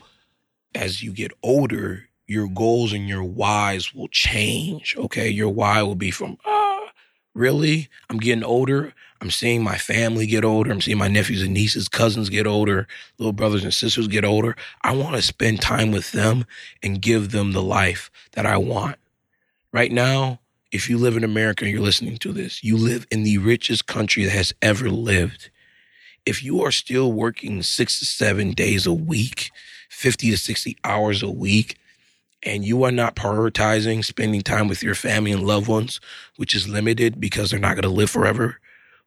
as 0.76 1.02
you 1.02 1.12
get 1.12 1.32
older, 1.42 2.10
your 2.28 2.48
goals 2.48 2.94
and 2.94 3.08
your 3.08 3.24
whys 3.24 3.94
will 3.94 4.08
change. 4.08 4.96
Okay. 4.98 5.30
Your 5.30 5.50
why 5.50 5.82
will 5.84 5.96
be 5.96 6.12
from, 6.12 6.38
ah, 6.46 6.92
really? 7.34 7.90
I'm 8.10 8.18
getting 8.18 8.44
older. 8.44 8.94
I'm 9.22 9.32
seeing 9.32 9.64
my 9.64 9.78
family 9.78 10.28
get 10.28 10.44
older. 10.44 10.70
I'm 10.70 10.82
seeing 10.82 10.98
my 10.98 11.08
nephews 11.08 11.42
and 11.42 11.54
nieces, 11.54 11.88
cousins 11.88 12.30
get 12.30 12.46
older, 12.46 12.88
little 13.18 13.32
brothers 13.32 13.64
and 13.64 13.74
sisters 13.74 14.10
get 14.10 14.26
older. 14.26 14.54
I 14.82 14.94
want 14.96 15.16
to 15.16 15.22
spend 15.22 15.62
time 15.62 15.92
with 15.92 16.12
them 16.12 16.46
and 16.82 17.02
give 17.02 17.32
them 17.32 17.54
the 17.54 17.64
life 17.64 18.12
that 18.34 18.46
I 18.46 18.58
want. 18.58 18.98
Right 19.72 19.94
now, 19.94 20.42
if 20.74 20.90
you 20.90 20.98
live 20.98 21.16
in 21.16 21.24
America 21.24 21.64
and 21.64 21.72
you're 21.72 21.84
listening 21.84 22.18
to 22.18 22.34
this, 22.34 22.64
you 22.64 22.76
live 22.76 23.06
in 23.12 23.22
the 23.24 23.38
richest 23.38 23.86
country 23.86 24.24
that 24.24 24.32
has 24.32 24.54
ever 24.60 24.90
lived. 24.90 25.52
If 26.26 26.44
you 26.44 26.64
are 26.64 26.72
still 26.72 27.14
working 27.14 27.62
six 27.62 28.00
to 28.00 28.06
seven 28.06 28.52
days 28.52 28.88
a 28.88 28.94
week, 28.94 29.52
50 29.92 30.32
to 30.32 30.38
60 30.38 30.76
hours 30.84 31.22
a 31.22 31.30
week, 31.30 31.78
and 32.42 32.66
you 32.66 32.84
are 32.84 32.92
not 32.92 33.16
prioritizing 33.16 34.04
spending 34.04 34.42
time 34.42 34.68
with 34.68 34.82
your 34.82 34.96
family 34.96 35.32
and 35.32 35.46
loved 35.46 35.68
ones, 35.68 36.02
which 36.38 36.56
is 36.56 36.68
limited 36.68 37.22
because 37.22 37.52
they're 37.52 37.60
not 37.60 37.76
going 37.76 37.84
to 37.84 37.90
live 37.90 38.10
forever, 38.10 38.60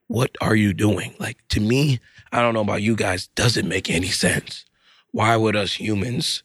what 0.06 0.30
are 0.40 0.54
you 0.54 0.72
doing? 0.72 1.14
Like 1.18 1.36
to 1.48 1.58
me, 1.58 1.98
I 2.30 2.42
don't 2.42 2.54
know 2.54 2.60
about 2.60 2.82
you 2.82 2.94
guys, 2.94 3.26
doesn't 3.34 3.68
make 3.68 3.90
any 3.90 4.08
sense. 4.08 4.64
Why 5.10 5.36
would 5.36 5.56
us 5.56 5.74
humans 5.74 6.44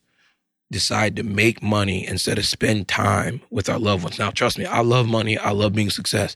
decide 0.71 1.15
to 1.17 1.23
make 1.23 1.61
money 1.61 2.07
instead 2.07 2.39
of 2.39 2.45
spend 2.45 2.87
time 2.87 3.41
with 3.51 3.69
our 3.69 3.77
loved 3.77 4.03
ones? 4.03 4.17
Now, 4.17 4.31
trust 4.31 4.57
me, 4.57 4.65
I 4.65 4.81
love 4.81 5.07
money. 5.07 5.37
I 5.37 5.51
love 5.51 5.73
being 5.73 5.89
success. 5.89 6.35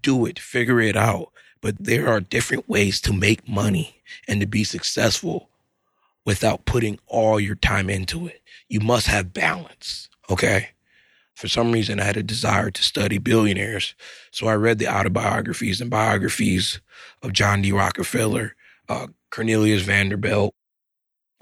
Do 0.00 0.26
it, 0.26 0.38
figure 0.38 0.80
it 0.80 0.96
out. 0.96 1.30
But 1.60 1.76
there 1.78 2.08
are 2.08 2.20
different 2.20 2.68
ways 2.68 3.00
to 3.02 3.12
make 3.12 3.48
money 3.48 4.02
and 4.26 4.40
to 4.40 4.46
be 4.46 4.64
successful 4.64 5.48
without 6.26 6.64
putting 6.64 6.98
all 7.06 7.38
your 7.38 7.54
time 7.54 7.88
into 7.88 8.26
it. 8.26 8.42
You 8.68 8.80
must 8.80 9.06
have 9.06 9.32
balance. 9.32 10.08
Okay 10.30 10.70
for 11.34 11.48
some 11.48 11.72
reason, 11.72 12.00
I 12.00 12.04
had 12.04 12.16
a 12.16 12.22
desire 12.22 12.70
to 12.70 12.82
study 12.82 13.18
billionaires. 13.18 13.94
So 14.30 14.46
I 14.46 14.54
read 14.54 14.78
the 14.78 14.88
autobiographies 14.88 15.80
and 15.80 15.90
biographies 15.90 16.80
of 17.22 17.32
John 17.32 17.62
D. 17.62 17.72
Rockefeller, 17.72 18.54
uh, 18.88 19.08
Cornelius 19.30 19.82
Vanderbilt, 19.82 20.54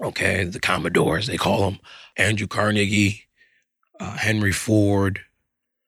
okay, 0.03 0.43
the 0.43 0.59
Commodores, 0.59 1.27
they 1.27 1.37
call 1.37 1.69
them, 1.69 1.79
Andrew 2.17 2.47
Carnegie, 2.47 3.23
uh, 3.99 4.17
Henry 4.17 4.51
Ford. 4.51 5.21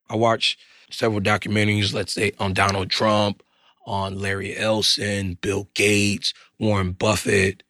I 0.10 0.16
watched 0.16 0.60
several 0.90 1.22
documentaries, 1.22 1.94
let's 1.94 2.14
say, 2.14 2.32
on 2.40 2.54
Donald 2.54 2.90
Trump, 2.90 3.44
on 3.86 4.20
Larry 4.20 4.56
Ellison, 4.56 5.38
Bill 5.42 5.68
Gates, 5.74 6.34
Warren 6.60 6.94
Buffett, 6.94 7.64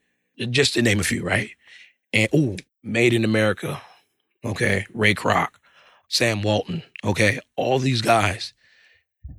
just 0.49 0.73
to 0.75 0.81
name 0.81 0.99
a 0.99 1.03
few, 1.03 1.23
right? 1.23 1.49
And, 2.13 2.29
oh, 2.33 2.57
Made 2.87 3.13
in 3.13 3.25
America, 3.25 3.81
okay, 4.45 4.85
Ray 4.93 5.15
Kroc. 5.15 5.47
Sam 6.07 6.43
Walton, 6.43 6.83
okay, 7.03 7.39
all 7.55 7.79
these 7.79 8.03
guys, 8.03 8.53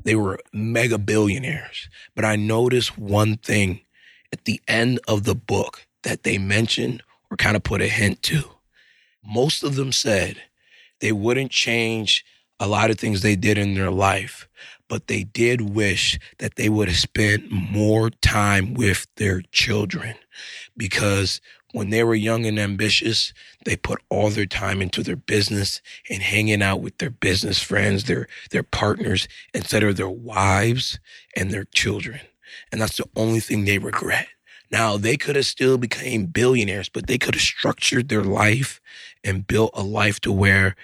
they 0.02 0.16
were 0.16 0.40
mega 0.52 0.98
billionaires. 0.98 1.88
But 2.16 2.25
I 2.25 2.34
noticed 2.34 2.98
one 2.98 3.36
thing 3.36 3.82
at 4.32 4.46
the 4.46 4.60
end 4.66 4.98
of 5.06 5.22
the 5.22 5.36
book 5.36 5.86
that 6.06 6.22
they 6.22 6.38
mentioned 6.38 7.02
or 7.32 7.36
kind 7.36 7.56
of 7.56 7.64
put 7.64 7.82
a 7.82 7.88
hint 7.88 8.22
to. 8.22 8.44
Most 9.25 9.64
of 9.64 9.75
them 9.75 9.90
said 9.90 10.40
they 11.00 11.10
wouldn't 11.10 11.50
change 11.50 12.25
a 12.60 12.68
lot 12.68 12.90
of 12.90 12.98
things 12.98 13.20
they 13.20 13.34
did 13.34 13.58
in 13.58 13.75
their 13.75 13.90
life, 13.90 14.48
but 14.88 15.08
they 15.08 15.25
did 15.25 15.75
wish 15.75 16.16
that 16.38 16.54
they 16.54 16.68
would 16.68 16.86
have 16.86 16.96
spent 16.96 17.50
more 17.50 18.08
time 18.08 18.72
with 18.72 19.08
their 19.16 19.42
children 19.50 20.14
because 20.76 21.40
when 21.72 21.90
they 21.90 22.04
were 22.04 22.14
young 22.14 22.46
and 22.46 22.56
ambitious, 22.56 23.34
they 23.64 23.76
put 23.76 24.00
all 24.08 24.30
their 24.30 24.46
time 24.46 24.80
into 24.80 25.02
their 25.02 25.16
business 25.16 25.82
and 26.08 26.22
hanging 26.22 26.62
out 26.62 26.80
with 26.80 26.98
their 26.98 27.10
business 27.10 27.60
friends, 27.60 28.04
their, 28.04 28.28
their 28.52 28.62
partners, 28.62 29.26
instead 29.52 29.82
of 29.82 29.96
their 29.96 30.08
wives 30.08 31.00
and 31.34 31.50
their 31.50 31.64
children. 31.64 32.20
And 32.70 32.80
that's 32.80 32.96
the 32.96 33.08
only 33.16 33.40
thing 33.40 33.64
they 33.64 33.78
regret. 33.78 34.28
Now 34.70 34.96
they 34.96 35.16
could 35.16 35.37
have 35.37 35.46
still 35.46 35.78
became 35.78 36.26
billionaires, 36.26 36.88
but 36.88 37.06
they 37.06 37.18
could 37.18 37.35
have 37.35 37.42
structured 37.42 38.08
their 38.08 38.25
life 38.25 38.80
and 39.23 39.46
built 39.46 39.70
a 39.75 39.82
life 39.82 40.20
to 40.20 40.32
where 40.32 40.76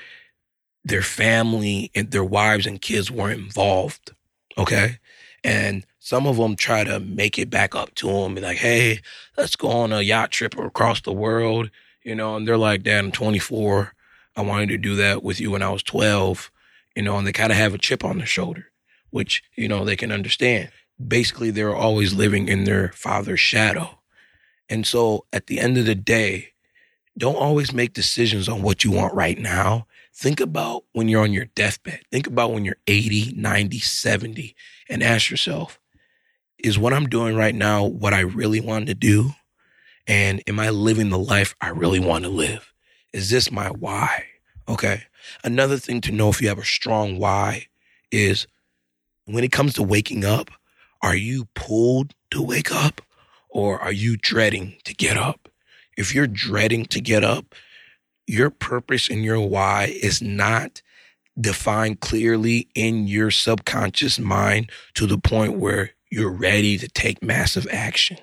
their 0.84 1.02
family 1.02 1.90
and 1.94 2.10
their 2.10 2.24
wives 2.24 2.66
and 2.66 2.80
kids 2.80 3.10
were 3.10 3.30
involved. 3.30 4.12
Okay. 4.58 4.98
And 5.44 5.84
some 5.98 6.26
of 6.26 6.36
them 6.36 6.56
try 6.56 6.84
to 6.84 7.00
make 7.00 7.38
it 7.38 7.50
back 7.50 7.74
up 7.74 7.94
to 7.96 8.06
them, 8.06 8.34
be 8.34 8.40
like, 8.40 8.58
hey, 8.58 9.00
let's 9.36 9.56
go 9.56 9.68
on 9.68 9.92
a 9.92 10.00
yacht 10.00 10.30
trip 10.30 10.56
across 10.58 11.00
the 11.00 11.12
world, 11.12 11.70
you 12.02 12.14
know, 12.14 12.36
and 12.36 12.46
they're 12.46 12.58
like, 12.58 12.82
Dad, 12.82 13.04
I'm 13.04 13.12
24. 13.12 13.94
I 14.36 14.42
wanted 14.42 14.68
to 14.70 14.78
do 14.78 14.96
that 14.96 15.22
with 15.22 15.40
you 15.40 15.50
when 15.50 15.62
I 15.62 15.70
was 15.70 15.82
12, 15.82 16.50
you 16.96 17.02
know, 17.02 17.18
and 17.18 17.26
they 17.26 17.32
kind 17.32 17.52
of 17.52 17.58
have 17.58 17.74
a 17.74 17.78
chip 17.78 18.04
on 18.04 18.18
their 18.18 18.26
shoulder, 18.26 18.66
which, 19.10 19.42
you 19.54 19.68
know, 19.68 19.84
they 19.84 19.96
can 19.96 20.10
understand. 20.10 20.70
Basically, 21.08 21.50
they're 21.50 21.74
always 21.74 22.14
living 22.14 22.48
in 22.48 22.64
their 22.64 22.92
father's 22.92 23.40
shadow. 23.40 23.98
And 24.68 24.86
so 24.86 25.26
at 25.32 25.46
the 25.46 25.58
end 25.58 25.78
of 25.78 25.86
the 25.86 25.94
day, 25.94 26.52
don't 27.18 27.36
always 27.36 27.72
make 27.72 27.92
decisions 27.92 28.48
on 28.48 28.62
what 28.62 28.84
you 28.84 28.90
want 28.90 29.14
right 29.14 29.38
now. 29.38 29.86
Think 30.14 30.40
about 30.40 30.84
when 30.92 31.08
you're 31.08 31.22
on 31.22 31.32
your 31.32 31.46
deathbed. 31.46 32.00
Think 32.10 32.26
about 32.26 32.52
when 32.52 32.64
you're 32.64 32.78
80, 32.86 33.34
90, 33.36 33.78
70, 33.80 34.54
and 34.88 35.02
ask 35.02 35.30
yourself, 35.30 35.78
is 36.58 36.78
what 36.78 36.92
I'm 36.92 37.08
doing 37.08 37.36
right 37.36 37.54
now 37.54 37.84
what 37.84 38.14
I 38.14 38.20
really 38.20 38.60
want 38.60 38.86
to 38.86 38.94
do? 38.94 39.32
And 40.06 40.42
am 40.46 40.58
I 40.58 40.70
living 40.70 41.10
the 41.10 41.18
life 41.18 41.54
I 41.60 41.68
really 41.68 42.00
want 42.00 42.24
to 42.24 42.30
live? 42.30 42.72
Is 43.12 43.30
this 43.30 43.50
my 43.50 43.68
why? 43.68 44.24
Okay. 44.68 45.02
Another 45.44 45.76
thing 45.76 46.00
to 46.02 46.12
know 46.12 46.28
if 46.28 46.40
you 46.40 46.48
have 46.48 46.58
a 46.58 46.64
strong 46.64 47.18
why 47.18 47.66
is 48.10 48.46
when 49.26 49.44
it 49.44 49.52
comes 49.52 49.74
to 49.74 49.82
waking 49.82 50.24
up, 50.24 50.50
are 51.02 51.16
you 51.16 51.46
pulled 51.54 52.14
to 52.30 52.42
wake 52.42 52.72
up 52.72 53.00
or 53.48 53.78
are 53.80 53.92
you 53.92 54.16
dreading 54.16 54.76
to 54.84 54.94
get 54.94 55.16
up? 55.16 55.48
If 55.96 56.14
you're 56.14 56.26
dreading 56.26 56.86
to 56.86 57.00
get 57.00 57.24
up, 57.24 57.54
your 58.26 58.50
purpose 58.50 59.10
and 59.10 59.24
your 59.24 59.40
why 59.40 59.92
is 60.02 60.22
not 60.22 60.80
defined 61.40 62.00
clearly 62.00 62.68
in 62.74 63.06
your 63.06 63.30
subconscious 63.30 64.18
mind 64.18 64.70
to 64.94 65.06
the 65.06 65.18
point 65.18 65.58
where 65.58 65.90
you're 66.10 66.30
ready 66.30 66.78
to 66.78 66.88
take 66.88 67.22
massive 67.22 67.66
action. 67.70 68.18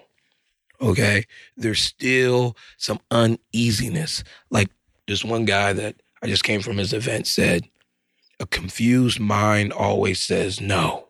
Okay. 0.81 1.25
There's 1.57 1.81
still 1.81 2.55
some 2.77 2.99
uneasiness. 3.11 4.23
Like 4.49 4.69
this 5.07 5.25
one 5.25 5.45
guy 5.45 5.73
that 5.73 5.95
I 6.21 6.27
just 6.27 6.43
came 6.43 6.61
from 6.61 6.77
his 6.77 6.93
event 6.93 7.27
said, 7.27 7.67
a 8.39 8.45
confused 8.45 9.19
mind 9.19 9.73
always 9.73 10.21
says 10.21 10.61
no. 10.61 11.09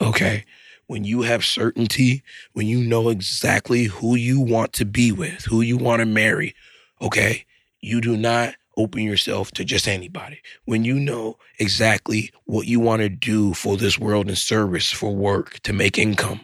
Okay. 0.00 0.44
When 0.90 1.04
you 1.04 1.22
have 1.22 1.44
certainty, 1.44 2.24
when 2.52 2.66
you 2.66 2.80
know 2.80 3.10
exactly 3.10 3.84
who 3.84 4.16
you 4.16 4.40
want 4.40 4.72
to 4.72 4.84
be 4.84 5.12
with, 5.12 5.44
who 5.44 5.60
you 5.60 5.76
want 5.76 6.00
to 6.00 6.04
marry, 6.04 6.52
okay, 7.00 7.46
you 7.80 8.00
do 8.00 8.16
not 8.16 8.56
open 8.76 9.02
yourself 9.02 9.52
to 9.52 9.64
just 9.64 9.86
anybody. 9.86 10.40
When 10.64 10.84
you 10.84 10.94
know 10.94 11.38
exactly 11.60 12.32
what 12.44 12.66
you 12.66 12.80
want 12.80 13.02
to 13.02 13.08
do 13.08 13.54
for 13.54 13.76
this 13.76 14.00
world 14.00 14.26
and 14.26 14.36
service 14.36 14.90
for 14.90 15.14
work 15.14 15.60
to 15.60 15.72
make 15.72 15.96
income, 15.96 16.40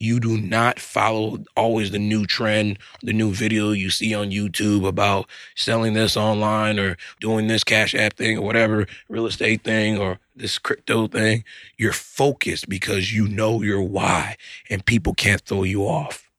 you 0.00 0.18
do 0.18 0.38
not 0.38 0.80
follow 0.80 1.44
always 1.56 1.90
the 1.90 1.98
new 1.98 2.24
trend, 2.24 2.78
the 3.02 3.12
new 3.12 3.32
video 3.32 3.70
you 3.70 3.90
see 3.90 4.14
on 4.14 4.30
YouTube 4.30 4.86
about 4.86 5.28
selling 5.54 5.92
this 5.92 6.16
online 6.16 6.78
or 6.78 6.96
doing 7.20 7.46
this 7.46 7.62
cash 7.62 7.94
app 7.94 8.14
thing 8.14 8.38
or 8.38 8.40
whatever 8.40 8.86
real 9.10 9.26
estate 9.26 9.62
thing 9.62 9.98
or 9.98 10.18
this 10.34 10.58
crypto 10.58 11.06
thing. 11.06 11.44
You're 11.76 11.92
focused 11.92 12.68
because 12.68 13.12
you 13.12 13.28
know 13.28 13.60
your 13.60 13.82
why 13.82 14.36
and 14.70 14.84
people 14.84 15.12
can't 15.12 15.42
throw 15.42 15.64
you 15.64 15.82
off. 15.82 16.30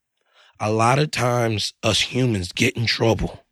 A 0.60 0.72
lot 0.72 0.98
of 0.98 1.12
times 1.12 1.74
us 1.84 2.02
humans 2.02 2.52
get 2.52 2.76
in 2.76 2.88
trouble 2.88 3.44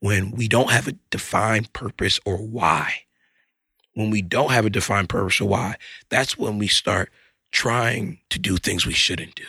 when 0.00 0.30
we 0.30 0.46
don't 0.46 0.70
have 0.70 0.88
a 0.88 0.92
defined 1.10 1.72
purpose 1.72 2.20
or 2.26 2.36
why. 2.36 2.92
When 3.94 4.10
we 4.10 4.22
don't 4.22 4.52
have 4.52 4.66
a 4.66 4.70
defined 4.70 5.08
purpose 5.08 5.40
or 5.40 5.48
why, 5.48 5.76
that's 6.08 6.38
when 6.38 6.58
we 6.58 6.68
start 6.68 7.10
trying 7.50 8.18
to 8.30 8.38
do 8.38 8.56
things 8.56 8.86
we 8.86 8.92
shouldn't 8.92 9.34
do. 9.34 9.44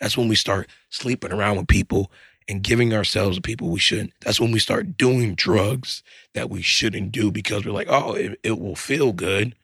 That's 0.00 0.16
when 0.16 0.28
we 0.28 0.34
start 0.34 0.68
sleeping 0.90 1.32
around 1.32 1.58
with 1.58 1.68
people 1.68 2.10
and 2.48 2.62
giving 2.62 2.92
ourselves 2.92 3.36
to 3.36 3.42
people 3.42 3.70
we 3.70 3.78
shouldn't. 3.78 4.12
That's 4.20 4.40
when 4.40 4.52
we 4.52 4.58
start 4.58 4.96
doing 4.96 5.34
drugs 5.34 6.02
that 6.34 6.50
we 6.50 6.62
shouldn't 6.62 7.12
do 7.12 7.30
because 7.30 7.64
we're 7.64 7.72
like, 7.72 7.88
oh, 7.88 8.14
it, 8.14 8.38
it 8.42 8.58
will 8.58 8.76
feel 8.76 9.12
good. 9.12 9.54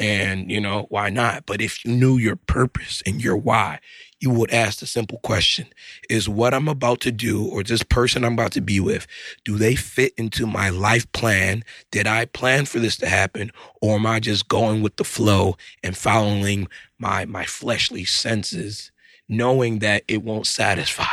And, 0.00 0.50
you 0.50 0.60
know, 0.60 0.86
why 0.88 1.10
not? 1.10 1.46
But 1.46 1.60
if 1.60 1.84
you 1.84 1.92
knew 1.92 2.16
your 2.16 2.36
purpose 2.36 3.02
and 3.06 3.22
your 3.22 3.36
why, 3.36 3.80
you 4.24 4.30
would 4.30 4.50
ask 4.52 4.78
the 4.78 4.86
simple 4.86 5.18
question 5.18 5.66
Is 6.08 6.28
what 6.28 6.54
I'm 6.54 6.66
about 6.66 7.00
to 7.02 7.12
do 7.12 7.46
or 7.46 7.62
this 7.62 7.82
person 7.82 8.24
I'm 8.24 8.32
about 8.32 8.52
to 8.52 8.62
be 8.62 8.80
with, 8.80 9.06
do 9.44 9.58
they 9.58 9.76
fit 9.76 10.14
into 10.16 10.46
my 10.46 10.70
life 10.70 11.10
plan? 11.12 11.62
Did 11.90 12.06
I 12.06 12.24
plan 12.24 12.64
for 12.64 12.78
this 12.78 12.96
to 12.96 13.06
happen? 13.06 13.52
Or 13.82 13.96
am 13.96 14.06
I 14.06 14.20
just 14.20 14.48
going 14.48 14.80
with 14.80 14.96
the 14.96 15.04
flow 15.04 15.56
and 15.82 15.94
following 15.94 16.68
my, 16.98 17.26
my 17.26 17.44
fleshly 17.44 18.06
senses, 18.06 18.90
knowing 19.28 19.80
that 19.80 20.04
it 20.08 20.22
won't 20.22 20.46
satisfy? 20.46 21.04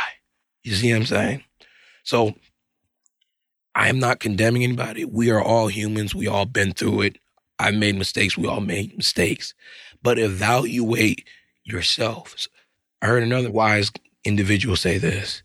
You 0.64 0.74
see 0.74 0.90
what 0.92 1.00
I'm 1.00 1.06
saying? 1.06 1.44
So 2.04 2.34
I 3.74 3.90
am 3.90 3.98
not 3.98 4.20
condemning 4.20 4.64
anybody. 4.64 5.04
We 5.04 5.30
are 5.30 5.42
all 5.42 5.68
humans. 5.68 6.14
We 6.14 6.28
all 6.28 6.46
been 6.46 6.72
through 6.72 7.02
it. 7.02 7.18
I've 7.58 7.74
made 7.74 7.96
mistakes. 7.96 8.38
We 8.38 8.48
all 8.48 8.60
made 8.62 8.96
mistakes. 8.96 9.52
But 10.02 10.18
evaluate 10.18 11.28
yourselves. 11.62 12.48
I 13.02 13.06
heard 13.06 13.24
another 13.24 13.50
wise 13.50 13.90
individual 14.24 14.76
say 14.76 14.96
this. 14.96 15.42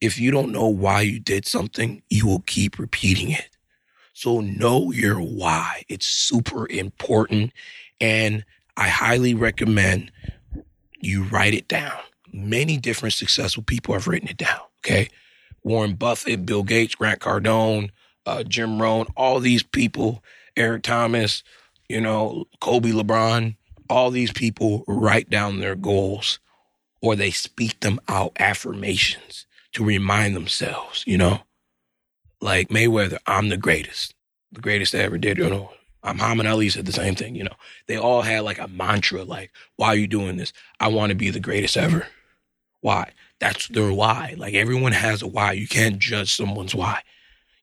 If 0.00 0.18
you 0.18 0.32
don't 0.32 0.50
know 0.50 0.66
why 0.66 1.02
you 1.02 1.20
did 1.20 1.46
something, 1.46 2.02
you 2.10 2.26
will 2.26 2.40
keep 2.40 2.80
repeating 2.80 3.30
it. 3.30 3.48
So 4.12 4.40
know 4.40 4.90
your 4.90 5.18
why. 5.18 5.84
It's 5.88 6.06
super 6.06 6.68
important. 6.68 7.52
And 8.00 8.44
I 8.76 8.88
highly 8.88 9.34
recommend 9.34 10.10
you 11.00 11.22
write 11.22 11.54
it 11.54 11.68
down. 11.68 11.96
Many 12.32 12.76
different 12.76 13.14
successful 13.14 13.62
people 13.62 13.94
have 13.94 14.08
written 14.08 14.28
it 14.28 14.36
down. 14.36 14.60
Okay. 14.80 15.08
Warren 15.62 15.94
Buffett, 15.94 16.44
Bill 16.44 16.64
Gates, 16.64 16.96
Grant 16.96 17.20
Cardone, 17.20 17.90
uh, 18.26 18.42
Jim 18.42 18.82
Rohn, 18.82 19.06
all 19.16 19.38
these 19.38 19.62
people, 19.62 20.24
Eric 20.56 20.82
Thomas, 20.82 21.44
you 21.88 22.00
know, 22.00 22.46
Kobe 22.60 22.90
LeBron, 22.90 23.54
all 23.88 24.10
these 24.10 24.32
people 24.32 24.82
write 24.88 25.30
down 25.30 25.60
their 25.60 25.76
goals 25.76 26.40
or 27.00 27.16
they 27.16 27.30
speak 27.30 27.80
them 27.80 28.00
out 28.08 28.32
affirmations 28.38 29.46
to 29.72 29.84
remind 29.84 30.34
themselves, 30.34 31.04
you 31.06 31.18
know, 31.18 31.40
like 32.40 32.68
Mayweather, 32.68 33.18
I'm 33.26 33.48
the 33.48 33.56
greatest, 33.56 34.14
the 34.52 34.60
greatest 34.60 34.94
I 34.94 34.98
ever 34.98 35.18
did, 35.18 35.38
you 35.38 35.50
know. 35.50 35.72
Muhammad 36.04 36.46
Ali 36.46 36.68
said 36.68 36.86
the 36.86 36.92
same 36.92 37.16
thing, 37.16 37.34
you 37.34 37.44
know. 37.44 37.56
They 37.88 37.96
all 37.96 38.22
had 38.22 38.44
like 38.44 38.58
a 38.58 38.68
mantra, 38.68 39.24
like, 39.24 39.50
why 39.76 39.88
are 39.88 39.96
you 39.96 40.06
doing 40.06 40.36
this? 40.36 40.52
I 40.78 40.88
want 40.88 41.10
to 41.10 41.16
be 41.16 41.30
the 41.30 41.40
greatest 41.40 41.76
ever. 41.76 42.06
Why? 42.80 43.10
That's 43.40 43.68
their 43.68 43.92
why. 43.92 44.34
Like 44.36 44.54
everyone 44.54 44.92
has 44.92 45.22
a 45.22 45.26
why. 45.26 45.52
You 45.52 45.66
can't 45.66 45.98
judge 45.98 46.34
someone's 46.34 46.74
why. 46.74 47.02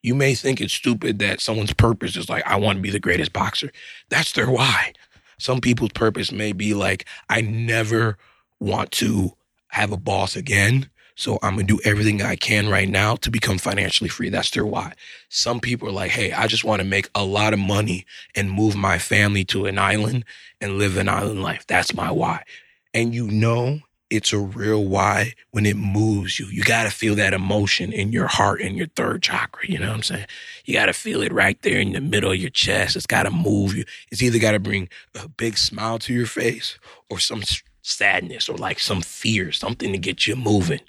You 0.02 0.14
may 0.14 0.36
think 0.36 0.60
it's 0.60 0.74
stupid 0.74 1.20
that 1.20 1.40
someone's 1.40 1.74
purpose 1.74 2.18
is 2.18 2.30
like, 2.30 2.46
I 2.46 2.58
want 2.58 2.78
to 2.78 2.82
be 2.82 2.90
the 2.90 3.00
greatest 3.00 3.32
boxer. 3.32 3.72
That's 4.10 4.34
their 4.34 4.52
why. 4.52 4.94
Some 5.40 5.62
people's 5.62 5.94
purpose 5.94 6.32
may 6.32 6.52
be 6.52 6.74
like, 6.74 7.06
I 7.30 7.42
never 7.42 8.18
want 8.64 8.92
to 8.92 9.34
have 9.68 9.92
a 9.92 9.98
boss 9.98 10.36
again. 10.36 10.90
So 11.16 11.38
I'm 11.44 11.58
to 11.58 11.64
do 11.64 11.80
everything 11.84 12.22
I 12.24 12.36
can 12.36 12.70
right 12.70 12.90
now 12.90 13.16
to 13.18 13.30
become 13.30 13.60
financially 13.60 14.10
free. 14.10 14.30
That's 14.30 14.50
their 14.50 14.66
why. 14.66 14.94
Some 15.30 15.60
people 15.60 15.88
are 15.90 15.92
like, 15.92 16.12
Hey, 16.12 16.32
I 16.32 16.48
just 16.48 16.64
want 16.64 16.82
to 16.82 16.88
make 16.88 17.10
a 17.14 17.24
lot 17.24 17.54
of 17.54 17.60
money 17.60 18.06
and 18.36 18.52
move 18.52 18.76
my 18.76 18.98
family 18.98 19.44
to 19.46 19.66
an 19.66 19.78
island 19.78 20.26
and 20.60 20.80
live 20.80 20.98
an 20.98 21.10
island 21.10 21.44
life. 21.44 21.68
That's 21.68 21.94
my 21.94 22.10
why. 22.10 22.44
And 22.96 23.14
you 23.14 23.28
know, 23.28 23.82
it's 24.10 24.32
a 24.32 24.40
real 24.40 24.86
why 24.86 25.34
when 25.52 25.66
it 25.66 25.76
moves 25.76 26.40
you. 26.40 26.46
You 26.46 26.64
got 26.64 26.84
to 26.84 26.92
feel 26.92 27.16
that 27.16 27.34
emotion 27.34 27.92
in 27.92 28.12
your 28.12 28.28
heart 28.28 28.62
and 28.62 28.78
your 28.78 28.88
third 28.88 29.24
chakra. 29.24 29.68
You 29.68 29.80
know 29.80 29.88
what 29.88 29.96
I'm 29.96 30.04
saying? 30.04 30.28
You 30.66 30.76
got 30.76 30.86
to 30.86 30.94
feel 30.94 31.22
it 31.22 31.34
right 31.34 31.60
there 31.64 31.80
in 31.80 31.94
the 31.94 32.02
middle 32.02 32.32
of 32.32 32.38
your 32.38 32.52
chest. 32.52 32.96
It's 32.96 33.08
got 33.08 33.24
to 33.24 33.32
move 33.32 33.76
you. 33.76 33.86
It's 34.12 34.22
either 34.22 34.40
got 34.40 34.52
to 34.52 34.60
bring 34.60 34.90
a 35.16 35.28
big 35.28 35.58
smile 35.58 35.98
to 36.00 36.14
your 36.14 36.28
face 36.28 36.78
or 37.10 37.20
some 37.20 37.42
sadness 37.84 38.50
or 38.50 38.58
like 38.58 38.80
some 38.80 39.02
fear, 39.02 39.52
something 39.52 39.92
to 39.92 39.98
get 40.00 40.26
you 40.26 40.36
moving. 40.36 40.80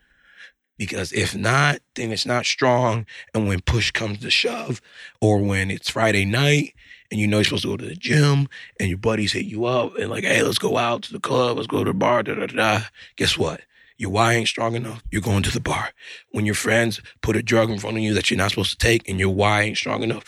Because 0.78 1.12
if 1.12 1.36
not, 1.36 1.80
then 1.94 2.10
it's 2.10 2.26
not 2.26 2.46
strong. 2.46 3.06
And 3.32 3.46
when 3.46 3.60
push 3.60 3.90
comes 3.90 4.18
to 4.20 4.30
shove, 4.30 4.80
or 5.20 5.38
when 5.38 5.70
it's 5.70 5.90
Friday 5.90 6.24
night 6.24 6.74
and 7.10 7.20
you 7.20 7.26
know 7.26 7.36
you're 7.36 7.44
supposed 7.44 7.62
to 7.62 7.68
go 7.68 7.76
to 7.76 7.86
the 7.86 7.94
gym 7.94 8.48
and 8.80 8.88
your 8.88 8.98
buddies 8.98 9.32
hit 9.32 9.44
you 9.44 9.66
up 9.66 9.96
and 9.98 10.10
like, 10.10 10.24
hey, 10.24 10.42
let's 10.42 10.58
go 10.58 10.76
out 10.78 11.02
to 11.02 11.12
the 11.12 11.20
club, 11.20 11.56
let's 11.56 11.68
go 11.68 11.84
to 11.84 11.90
the 11.90 11.94
bar, 11.94 12.22
da 12.22 12.34
da 12.34 12.46
da. 12.46 12.80
Guess 13.16 13.38
what? 13.38 13.60
Your 13.96 14.10
why 14.10 14.34
ain't 14.34 14.48
strong 14.48 14.74
enough, 14.74 15.04
you're 15.12 15.22
going 15.22 15.44
to 15.44 15.52
the 15.52 15.60
bar. 15.60 15.90
When 16.32 16.44
your 16.44 16.56
friends 16.56 17.00
put 17.22 17.36
a 17.36 17.42
drug 17.42 17.70
in 17.70 17.78
front 17.78 17.96
of 17.96 18.02
you 18.02 18.12
that 18.14 18.30
you're 18.30 18.38
not 18.38 18.50
supposed 18.50 18.72
to 18.72 18.76
take 18.76 19.08
and 19.08 19.20
your 19.20 19.30
why 19.30 19.62
ain't 19.62 19.76
strong 19.76 20.02
enough, 20.02 20.24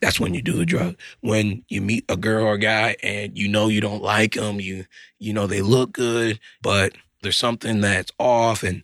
that's 0.00 0.20
when 0.20 0.34
you 0.34 0.42
do 0.42 0.52
the 0.52 0.66
drug. 0.66 0.96
When 1.20 1.64
you 1.68 1.80
meet 1.80 2.04
a 2.08 2.16
girl 2.16 2.46
or 2.46 2.54
a 2.54 2.58
guy 2.58 2.96
and 3.02 3.36
you 3.36 3.48
know 3.48 3.68
you 3.68 3.80
don't 3.80 4.02
like 4.02 4.34
them, 4.34 4.60
you 4.60 4.86
you 5.18 5.32
know 5.32 5.46
they 5.46 5.62
look 5.62 5.92
good, 5.92 6.40
but 6.62 6.92
there's 7.22 7.36
something 7.36 7.80
that's 7.80 8.12
off 8.18 8.62
and 8.62 8.82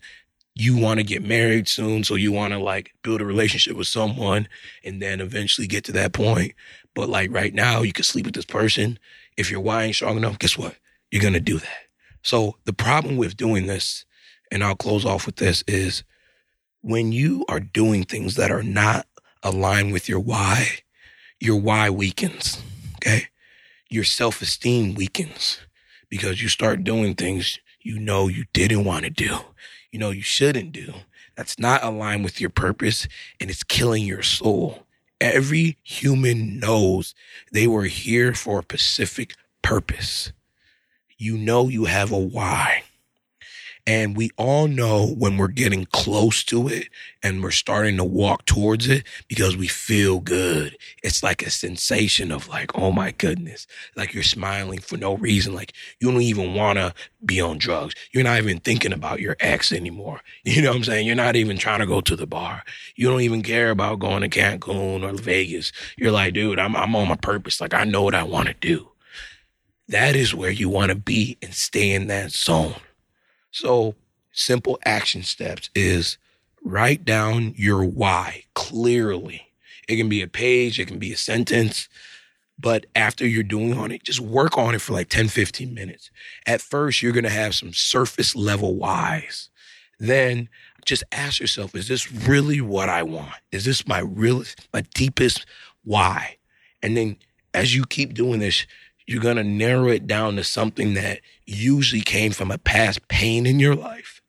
you 0.54 0.76
want 0.76 0.98
to 0.98 1.04
get 1.04 1.22
married 1.22 1.68
soon, 1.68 2.02
so 2.02 2.16
you 2.16 2.32
want 2.32 2.52
to 2.52 2.58
like 2.58 2.92
build 3.02 3.20
a 3.20 3.24
relationship 3.24 3.76
with 3.76 3.86
someone 3.86 4.48
and 4.84 5.00
then 5.00 5.20
eventually 5.20 5.68
get 5.68 5.84
to 5.84 5.92
that 5.92 6.12
point. 6.12 6.52
But 6.94 7.08
like 7.08 7.32
right 7.32 7.54
now, 7.54 7.82
you 7.82 7.92
can 7.92 8.04
sleep 8.04 8.26
with 8.26 8.34
this 8.34 8.44
person. 8.44 8.98
If 9.36 9.50
your 9.50 9.60
why 9.60 9.84
ain't 9.84 9.94
strong 9.94 10.16
enough, 10.16 10.38
guess 10.38 10.58
what? 10.58 10.74
You're 11.10 11.22
gonna 11.22 11.40
do 11.40 11.58
that. 11.58 11.78
So 12.22 12.56
the 12.64 12.72
problem 12.72 13.16
with 13.16 13.36
doing 13.36 13.66
this, 13.66 14.04
and 14.50 14.64
I'll 14.64 14.74
close 14.74 15.04
off 15.04 15.26
with 15.26 15.36
this, 15.36 15.62
is 15.68 16.02
when 16.80 17.12
you 17.12 17.44
are 17.48 17.60
doing 17.60 18.04
things 18.04 18.34
that 18.34 18.50
are 18.50 18.62
not 18.62 19.06
aligned 19.42 19.92
with 19.92 20.08
your 20.08 20.20
why, 20.20 20.80
your 21.40 21.56
why 21.60 21.90
weakens. 21.90 22.62
Okay. 22.96 23.28
Your 23.88 24.04
self 24.04 24.42
esteem 24.42 24.94
weakens 24.94 25.58
because 26.08 26.42
you 26.42 26.48
start 26.48 26.84
doing 26.84 27.14
things 27.14 27.58
you 27.80 27.98
know 27.98 28.28
you 28.28 28.44
didn't 28.52 28.84
want 28.84 29.04
to 29.04 29.10
do, 29.10 29.38
you 29.90 29.98
know 29.98 30.10
you 30.10 30.22
shouldn't 30.22 30.72
do. 30.72 30.92
That's 31.36 31.58
not 31.58 31.84
aligned 31.84 32.24
with 32.24 32.40
your 32.40 32.50
purpose 32.50 33.06
and 33.40 33.48
it's 33.48 33.62
killing 33.62 34.04
your 34.04 34.22
soul. 34.22 34.86
Every 35.20 35.78
human 35.82 36.58
knows 36.58 37.14
they 37.52 37.66
were 37.66 37.84
here 37.84 38.34
for 38.34 38.58
a 38.58 38.62
specific 38.62 39.34
purpose. 39.62 40.32
You 41.16 41.38
know 41.38 41.68
you 41.68 41.86
have 41.86 42.12
a 42.12 42.18
why. 42.18 42.82
And 43.88 44.18
we 44.18 44.28
all 44.36 44.68
know 44.68 45.06
when 45.06 45.38
we're 45.38 45.48
getting 45.48 45.86
close 45.86 46.44
to 46.44 46.68
it 46.68 46.88
and 47.22 47.42
we're 47.42 47.50
starting 47.50 47.96
to 47.96 48.04
walk 48.04 48.44
towards 48.44 48.86
it 48.86 49.02
because 49.28 49.56
we 49.56 49.66
feel 49.66 50.20
good. 50.20 50.76
It's 51.02 51.22
like 51.22 51.40
a 51.40 51.48
sensation 51.48 52.30
of 52.30 52.48
like, 52.48 52.76
oh 52.76 52.92
my 52.92 53.12
goodness, 53.12 53.66
like 53.96 54.12
you're 54.12 54.22
smiling 54.22 54.80
for 54.80 54.98
no 54.98 55.16
reason. 55.16 55.54
Like 55.54 55.72
you 56.00 56.12
don't 56.12 56.20
even 56.20 56.52
want 56.52 56.76
to 56.76 56.92
be 57.24 57.40
on 57.40 57.56
drugs. 57.56 57.94
You're 58.12 58.24
not 58.24 58.36
even 58.36 58.60
thinking 58.60 58.92
about 58.92 59.20
your 59.20 59.38
ex 59.40 59.72
anymore. 59.72 60.20
You 60.44 60.62
know 60.62 60.70
what 60.70 60.76
I'm 60.78 60.84
saying? 60.84 61.06
You're 61.06 61.16
not 61.16 61.36
even 61.36 61.56
trying 61.56 61.80
to 61.80 61.86
go 61.86 62.02
to 62.02 62.16
the 62.16 62.26
bar. 62.26 62.64
You 62.94 63.08
don't 63.08 63.22
even 63.22 63.42
care 63.42 63.70
about 63.70 64.00
going 64.00 64.20
to 64.20 64.28
Cancun 64.28 65.02
or 65.02 65.14
Vegas. 65.14 65.72
You're 65.96 66.12
like, 66.12 66.34
dude, 66.34 66.58
I'm, 66.58 66.76
I'm 66.76 66.94
on 66.94 67.08
my 67.08 67.16
purpose. 67.16 67.58
Like 67.58 67.72
I 67.72 67.84
know 67.84 68.02
what 68.02 68.14
I 68.14 68.22
want 68.22 68.48
to 68.48 68.54
do. 68.54 68.90
That 69.88 70.14
is 70.14 70.34
where 70.34 70.50
you 70.50 70.68
want 70.68 70.90
to 70.90 70.94
be 70.94 71.38
and 71.40 71.54
stay 71.54 71.92
in 71.92 72.08
that 72.08 72.32
zone. 72.32 72.74
So 73.50 73.94
simple 74.32 74.78
action 74.84 75.22
steps 75.22 75.70
is 75.74 76.18
write 76.62 77.04
down 77.04 77.54
your 77.56 77.84
why 77.84 78.44
clearly. 78.54 79.52
It 79.88 79.96
can 79.96 80.08
be 80.08 80.22
a 80.22 80.28
page, 80.28 80.78
it 80.78 80.86
can 80.86 80.98
be 80.98 81.12
a 81.12 81.16
sentence, 81.16 81.88
but 82.58 82.86
after 82.94 83.26
you're 83.26 83.42
doing 83.42 83.76
on 83.78 83.90
it, 83.90 84.02
just 84.02 84.20
work 84.20 84.58
on 84.58 84.74
it 84.74 84.80
for 84.80 84.92
like 84.92 85.08
10, 85.08 85.28
15 85.28 85.72
minutes. 85.72 86.10
At 86.46 86.60
first, 86.60 87.02
you're 87.02 87.12
going 87.12 87.24
to 87.24 87.30
have 87.30 87.54
some 87.54 87.72
surface 87.72 88.34
level 88.34 88.74
whys. 88.74 89.48
Then 89.98 90.48
just 90.84 91.04
ask 91.12 91.40
yourself, 91.40 91.74
is 91.74 91.88
this 91.88 92.10
really 92.10 92.60
what 92.60 92.88
I 92.88 93.02
want? 93.02 93.34
Is 93.52 93.64
this 93.64 93.86
my 93.86 94.00
real, 94.00 94.42
my 94.72 94.82
deepest 94.94 95.46
why? 95.84 96.36
And 96.82 96.96
then 96.96 97.16
as 97.54 97.74
you 97.74 97.84
keep 97.84 98.14
doing 98.14 98.40
this, 98.40 98.66
you're 99.08 99.22
going 99.22 99.38
to 99.38 99.42
narrow 99.42 99.88
it 99.88 100.06
down 100.06 100.36
to 100.36 100.44
something 100.44 100.92
that 100.92 101.20
usually 101.46 102.02
came 102.02 102.30
from 102.30 102.50
a 102.50 102.58
past 102.58 103.08
pain 103.08 103.46
in 103.46 103.58
your 103.58 103.74
life. 103.74 104.20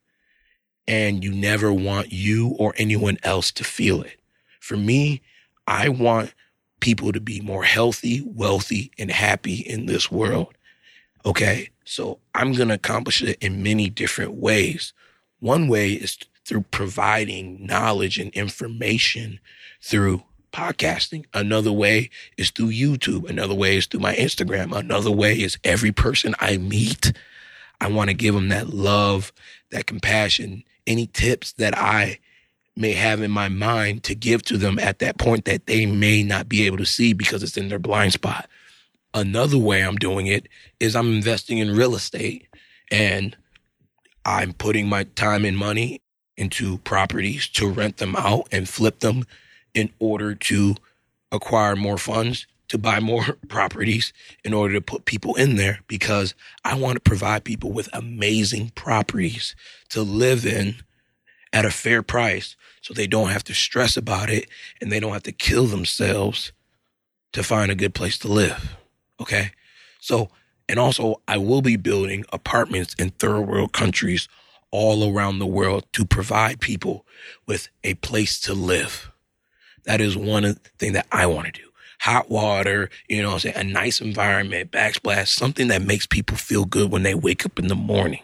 And 0.87 1.21
you 1.21 1.33
never 1.33 1.73
want 1.73 2.13
you 2.13 2.55
or 2.57 2.73
anyone 2.77 3.17
else 3.21 3.51
to 3.51 3.65
feel 3.65 4.01
it. 4.01 4.21
For 4.61 4.77
me, 4.77 5.21
I 5.67 5.89
want 5.89 6.33
people 6.79 7.11
to 7.11 7.19
be 7.19 7.41
more 7.41 7.65
healthy, 7.65 8.21
wealthy, 8.25 8.89
and 8.97 9.11
happy 9.11 9.55
in 9.55 9.85
this 9.85 10.09
world. 10.09 10.55
Okay. 11.25 11.71
So 11.83 12.19
I'm 12.33 12.53
going 12.53 12.69
to 12.69 12.75
accomplish 12.75 13.21
it 13.21 13.37
in 13.41 13.61
many 13.61 13.89
different 13.89 14.35
ways. 14.35 14.93
One 15.41 15.67
way 15.67 15.91
is 15.91 16.17
through 16.45 16.63
providing 16.71 17.65
knowledge 17.65 18.17
and 18.17 18.31
information 18.31 19.41
through 19.81 20.23
podcasting. 20.51 21.25
Another 21.33 21.71
way 21.71 22.09
is 22.37 22.51
through 22.51 22.71
YouTube. 22.71 23.29
Another 23.29 23.55
way 23.55 23.77
is 23.77 23.85
through 23.85 24.01
my 24.01 24.15
Instagram. 24.15 24.75
Another 24.77 25.11
way 25.11 25.39
is 25.39 25.57
every 25.63 25.91
person 25.91 26.35
I 26.39 26.57
meet. 26.57 27.13
I 27.81 27.89
want 27.89 28.09
to 28.09 28.13
give 28.13 28.35
them 28.35 28.49
that 28.49 28.69
love, 28.69 29.31
that 29.71 29.85
compassion, 29.85 30.63
any 30.85 31.07
tips 31.07 31.53
that 31.53 31.77
I 31.77 32.19
may 32.75 32.93
have 32.93 33.21
in 33.21 33.31
my 33.31 33.49
mind 33.49 34.03
to 34.03 34.15
give 34.15 34.41
to 34.43 34.57
them 34.57 34.79
at 34.79 34.99
that 34.99 35.17
point 35.17 35.45
that 35.45 35.65
they 35.65 35.85
may 35.85 36.23
not 36.23 36.47
be 36.47 36.65
able 36.65 36.77
to 36.77 36.85
see 36.85 37.13
because 37.13 37.43
it's 37.43 37.57
in 37.57 37.69
their 37.69 37.79
blind 37.79 38.13
spot. 38.13 38.49
Another 39.13 39.57
way 39.57 39.83
I'm 39.83 39.97
doing 39.97 40.27
it 40.27 40.47
is 40.79 40.95
I'm 40.95 41.13
investing 41.13 41.57
in 41.57 41.75
real 41.75 41.95
estate 41.95 42.47
and 42.91 43.35
I'm 44.25 44.53
putting 44.53 44.87
my 44.87 45.03
time 45.03 45.45
and 45.45 45.57
money 45.57 46.01
into 46.37 46.77
properties 46.79 47.47
to 47.49 47.69
rent 47.69 47.97
them 47.97 48.15
out 48.15 48.47
and 48.51 48.69
flip 48.69 48.99
them 48.99 49.25
in 49.73 49.91
order 49.99 50.35
to 50.35 50.75
acquire 51.31 51.75
more 51.75 51.97
funds 51.97 52.47
to 52.69 52.77
buy 52.77 52.99
more 52.99 53.23
properties 53.49 54.13
in 54.43 54.53
order 54.53 54.75
to 54.75 54.81
put 54.81 55.05
people 55.05 55.35
in 55.35 55.55
there 55.55 55.79
because 55.87 56.33
I 56.63 56.75
want 56.75 56.95
to 56.95 57.01
provide 57.01 57.43
people 57.43 57.71
with 57.71 57.89
amazing 57.91 58.69
properties 58.69 59.55
to 59.89 60.01
live 60.01 60.45
in 60.45 60.75
at 61.51 61.65
a 61.65 61.71
fair 61.71 62.03
price 62.03 62.55
so 62.81 62.93
they 62.93 63.07
don't 63.07 63.29
have 63.29 63.43
to 63.45 63.53
stress 63.53 63.97
about 63.97 64.29
it 64.29 64.47
and 64.79 64.91
they 64.91 64.99
don't 64.99 65.13
have 65.13 65.23
to 65.23 65.31
kill 65.31 65.65
themselves 65.65 66.51
to 67.33 67.43
find 67.43 67.71
a 67.71 67.75
good 67.75 67.93
place 67.93 68.17
to 68.19 68.27
live. 68.27 68.77
Okay. 69.19 69.51
So, 69.99 70.29
and 70.67 70.79
also, 70.79 71.21
I 71.27 71.37
will 71.37 71.61
be 71.61 71.75
building 71.75 72.25
apartments 72.31 72.93
in 72.95 73.09
third 73.09 73.41
world 73.41 73.73
countries 73.73 74.27
all 74.71 75.11
around 75.11 75.39
the 75.39 75.47
world 75.47 75.85
to 75.93 76.05
provide 76.05 76.59
people 76.59 77.05
with 77.47 77.69
a 77.83 77.95
place 77.95 78.39
to 78.41 78.53
live. 78.53 79.11
That 79.89 80.01
is 80.01 80.15
one 80.15 80.53
thing 80.77 80.93
that 80.93 81.07
I 81.11 81.25
want 81.25 81.47
to 81.47 81.51
do. 81.51 81.67
Hot 82.01 82.29
water, 82.29 82.91
you 83.07 83.23
know, 83.23 83.31
I'm 83.31 83.39
saying? 83.39 83.55
a 83.57 83.63
nice 83.63 84.01
environment, 84.01 84.69
backsplash, 84.69 85.29
something 85.29 85.67
that 85.69 85.81
makes 85.81 86.05
people 86.05 86.37
feel 86.37 86.65
good 86.65 86.91
when 86.91 87.01
they 87.01 87.15
wake 87.15 87.43
up 87.43 87.57
in 87.57 87.69
the 87.69 87.75
morning. 87.75 88.21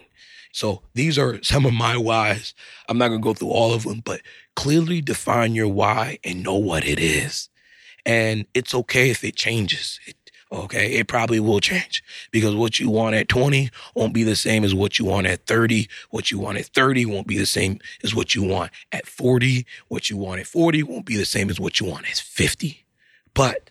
So 0.52 0.84
these 0.94 1.18
are 1.18 1.42
some 1.42 1.66
of 1.66 1.74
my 1.74 1.98
whys. 1.98 2.54
I'm 2.88 3.00
not 3.00 3.08
going 3.08 3.20
to 3.20 3.24
go 3.24 3.34
through 3.34 3.50
all 3.50 3.74
of 3.74 3.82
them, 3.82 4.04
but 4.06 4.22
clearly 4.56 5.02
define 5.02 5.56
your 5.56 5.68
why 5.68 6.20
and 6.24 6.44
know 6.44 6.54
what 6.54 6.86
it 6.86 7.00
is. 7.00 7.50
And 8.06 8.46
it's 8.54 8.76
okay 8.76 9.10
if 9.10 9.24
it 9.24 9.36
changes. 9.36 10.00
It, 10.06 10.18
okay. 10.52 10.94
It 10.94 11.08
probably 11.08 11.40
will 11.40 11.60
change 11.60 12.04
because 12.32 12.56
what 12.56 12.80
you 12.80 12.90
want 12.90 13.16
at 13.16 13.30
20 13.30 13.70
won't 13.94 14.14
be 14.14 14.24
the 14.24 14.36
same 14.36 14.64
as 14.64 14.74
what 14.74 15.00
you 15.00 15.06
want 15.06 15.28
at 15.28 15.46
30. 15.46 15.88
What 16.10 16.32
you 16.32 16.40
want 16.40 16.58
at 16.58 16.66
30 16.68 17.06
won't 17.06 17.28
be 17.28 17.38
the 17.38 17.46
same 17.46 17.80
as 18.04 18.16
what 18.16 18.36
you 18.36 18.44
want 18.44 18.72
at 18.92 19.06
40. 19.08 19.66
What 19.88 20.10
you 20.10 20.18
want 20.18 20.42
at 20.42 20.48
40 20.48 20.84
won't 20.84 21.06
be 21.06 21.18
the 21.18 21.26
same 21.26 21.50
as 21.50 21.60
what 21.60 21.80
you 21.80 21.88
want 21.88 22.10
at 22.10 22.18
50. 22.18 22.86
But 23.34 23.70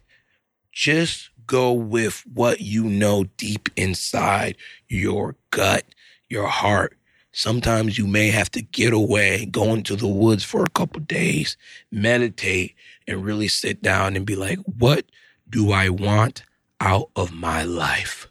just 0.72 1.30
go 1.46 1.72
with 1.72 2.24
what 2.32 2.60
you 2.60 2.84
know 2.84 3.24
deep 3.36 3.68
inside 3.76 4.56
your 4.88 5.36
gut 5.50 5.84
your 6.28 6.48
heart. 6.48 6.96
Sometimes 7.32 7.98
you 7.98 8.06
may 8.06 8.30
have 8.30 8.50
to 8.52 8.62
get 8.62 8.92
away, 8.92 9.46
go 9.46 9.72
into 9.74 9.96
the 9.96 10.08
woods 10.08 10.44
for 10.44 10.64
a 10.64 10.70
couple 10.70 11.00
days, 11.00 11.56
meditate, 11.90 12.74
and 13.08 13.24
really 13.24 13.48
sit 13.48 13.82
down 13.82 14.14
and 14.16 14.24
be 14.24 14.36
like, 14.36 14.58
what 14.60 15.04
do 15.48 15.72
I 15.72 15.88
want 15.88 16.44
out 16.84 17.10
of 17.16 17.32
my 17.32 17.64
life? 17.64 18.28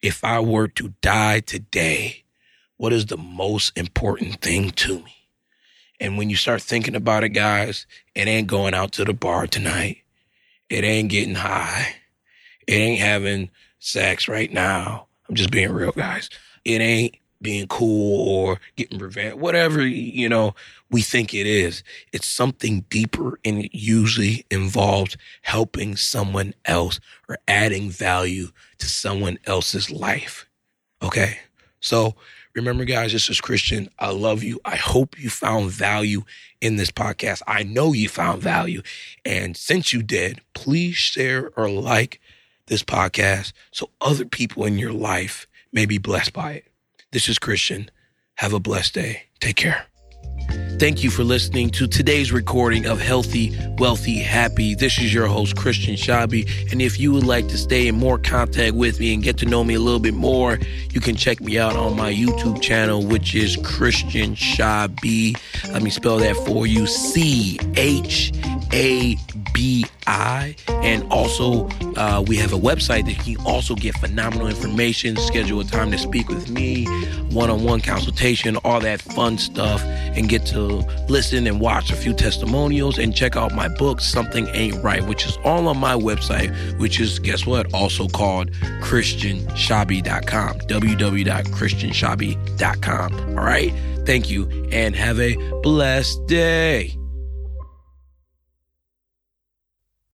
If 0.00 0.22
I 0.22 0.38
were 0.38 0.68
to 0.68 0.94
die 1.02 1.40
today, 1.40 2.24
what 2.76 2.92
is 2.92 3.06
the 3.06 3.16
most 3.16 3.76
important 3.76 4.40
thing 4.40 4.70
to 4.70 5.00
me? 5.00 5.16
And 6.00 6.16
when 6.16 6.30
you 6.30 6.36
start 6.36 6.62
thinking 6.62 6.94
about 6.94 7.24
it, 7.24 7.30
guys, 7.30 7.86
it 8.14 8.28
ain't 8.28 8.46
going 8.46 8.74
out 8.74 8.92
to 8.92 9.04
the 9.04 9.12
bar 9.12 9.46
tonight. 9.46 9.98
It 10.70 10.84
ain't 10.84 11.10
getting 11.10 11.34
high. 11.34 11.96
It 12.66 12.74
ain't 12.74 13.00
having 13.00 13.50
sex 13.80 14.28
right 14.28 14.52
now. 14.52 15.06
I'm 15.28 15.34
just 15.34 15.50
being 15.50 15.72
real, 15.72 15.92
guys. 15.92 16.30
It 16.64 16.80
ain't 16.80 17.16
being 17.44 17.68
cool 17.68 18.28
or 18.28 18.58
getting 18.74 18.98
revenge, 18.98 19.36
whatever, 19.36 19.86
you 19.86 20.28
know, 20.28 20.56
we 20.90 21.02
think 21.02 21.32
it 21.32 21.46
is. 21.46 21.84
It's 22.12 22.26
something 22.26 22.86
deeper 22.90 23.38
and 23.44 23.58
it 23.64 23.70
usually 23.72 24.44
involves 24.50 25.16
helping 25.42 25.94
someone 25.94 26.54
else 26.64 26.98
or 27.28 27.38
adding 27.46 27.90
value 27.90 28.48
to 28.78 28.86
someone 28.86 29.38
else's 29.46 29.92
life. 29.92 30.48
Okay. 31.00 31.38
So 31.80 32.16
remember, 32.54 32.84
guys, 32.84 33.12
this 33.12 33.28
is 33.28 33.40
Christian. 33.40 33.88
I 33.98 34.10
love 34.10 34.42
you. 34.42 34.58
I 34.64 34.76
hope 34.76 35.20
you 35.20 35.30
found 35.30 35.70
value 35.70 36.22
in 36.60 36.76
this 36.76 36.90
podcast. 36.90 37.42
I 37.46 37.62
know 37.62 37.92
you 37.92 38.08
found 38.08 38.42
value. 38.42 38.82
And 39.24 39.56
since 39.56 39.92
you 39.92 40.02
did, 40.02 40.40
please 40.54 40.96
share 40.96 41.52
or 41.56 41.68
like 41.68 42.20
this 42.66 42.82
podcast 42.82 43.52
so 43.70 43.90
other 44.00 44.24
people 44.24 44.64
in 44.64 44.78
your 44.78 44.92
life 44.92 45.46
may 45.72 45.84
be 45.84 45.98
blessed 45.98 46.32
by 46.32 46.52
it. 46.52 46.66
This 47.14 47.28
is 47.28 47.38
Christian. 47.38 47.92
Have 48.38 48.54
a 48.54 48.58
blessed 48.58 48.94
day. 48.94 49.22
Take 49.38 49.54
care. 49.54 49.86
Thank 50.80 51.04
you 51.04 51.10
for 51.10 51.22
listening 51.22 51.70
to 51.70 51.86
today's 51.86 52.32
recording 52.32 52.86
of 52.86 53.00
Healthy, 53.00 53.56
Wealthy, 53.78 54.18
Happy. 54.18 54.74
This 54.74 54.98
is 54.98 55.14
your 55.14 55.28
host, 55.28 55.54
Christian 55.54 55.94
Chabi. 55.94 56.72
And 56.72 56.82
if 56.82 56.98
you 56.98 57.12
would 57.12 57.22
like 57.22 57.46
to 57.48 57.56
stay 57.56 57.86
in 57.86 57.94
more 57.94 58.18
contact 58.18 58.74
with 58.74 58.98
me 58.98 59.14
and 59.14 59.22
get 59.22 59.38
to 59.38 59.46
know 59.46 59.62
me 59.62 59.74
a 59.74 59.78
little 59.78 60.00
bit 60.00 60.14
more, 60.14 60.58
you 60.90 61.00
can 61.00 61.14
check 61.14 61.40
me 61.40 61.56
out 61.56 61.76
on 61.76 61.96
my 61.96 62.12
YouTube 62.12 62.60
channel, 62.60 63.06
which 63.06 63.36
is 63.36 63.56
Christian 63.62 64.34
Chabi. 64.34 65.36
Let 65.72 65.82
me 65.82 65.90
spell 65.90 66.18
that 66.18 66.34
for 66.44 66.66
you 66.66 66.88
C 66.88 67.60
H 67.76 68.32
A 68.74 69.16
B 69.52 69.84
I. 70.06 70.56
And 70.68 71.04
also, 71.10 71.68
uh, 71.96 72.22
we 72.26 72.36
have 72.36 72.52
a 72.52 72.58
website 72.58 73.06
that 73.06 73.26
you 73.26 73.36
can 73.36 73.46
also 73.46 73.74
get 73.76 73.96
phenomenal 73.98 74.48
information, 74.48 75.16
schedule 75.16 75.60
a 75.60 75.64
time 75.64 75.90
to 75.92 75.98
speak 75.98 76.28
with 76.28 76.50
me, 76.50 76.84
one 77.30 77.48
on 77.50 77.62
one 77.64 77.80
consultation, 77.80 78.56
all 78.58 78.80
that 78.80 79.00
fun 79.00 79.38
stuff, 79.38 79.82
and 79.84 80.28
get 80.28 80.44
to 80.46 80.82
listen 81.08 81.46
and 81.46 81.60
watch 81.60 81.92
a 81.92 81.96
few 81.96 82.12
testimonials 82.12 82.98
and 82.98 83.14
check 83.14 83.36
out 83.36 83.54
my 83.54 83.68
book, 83.68 84.00
Something 84.00 84.48
Ain't 84.48 84.82
Right, 84.82 85.06
which 85.06 85.24
is 85.24 85.38
all 85.44 85.68
on 85.68 85.78
my 85.78 85.94
website, 85.94 86.52
which 86.78 86.98
is, 86.98 87.20
guess 87.20 87.46
what, 87.46 87.72
also 87.72 88.08
called 88.08 88.50
ChristianChabi.com, 88.82 90.58
www.christianchabi.com. 90.58 93.38
All 93.38 93.44
right. 93.44 93.72
Thank 94.04 94.30
you 94.30 94.68
and 94.70 94.94
have 94.96 95.18
a 95.18 95.34
blessed 95.62 96.26
day. 96.26 96.94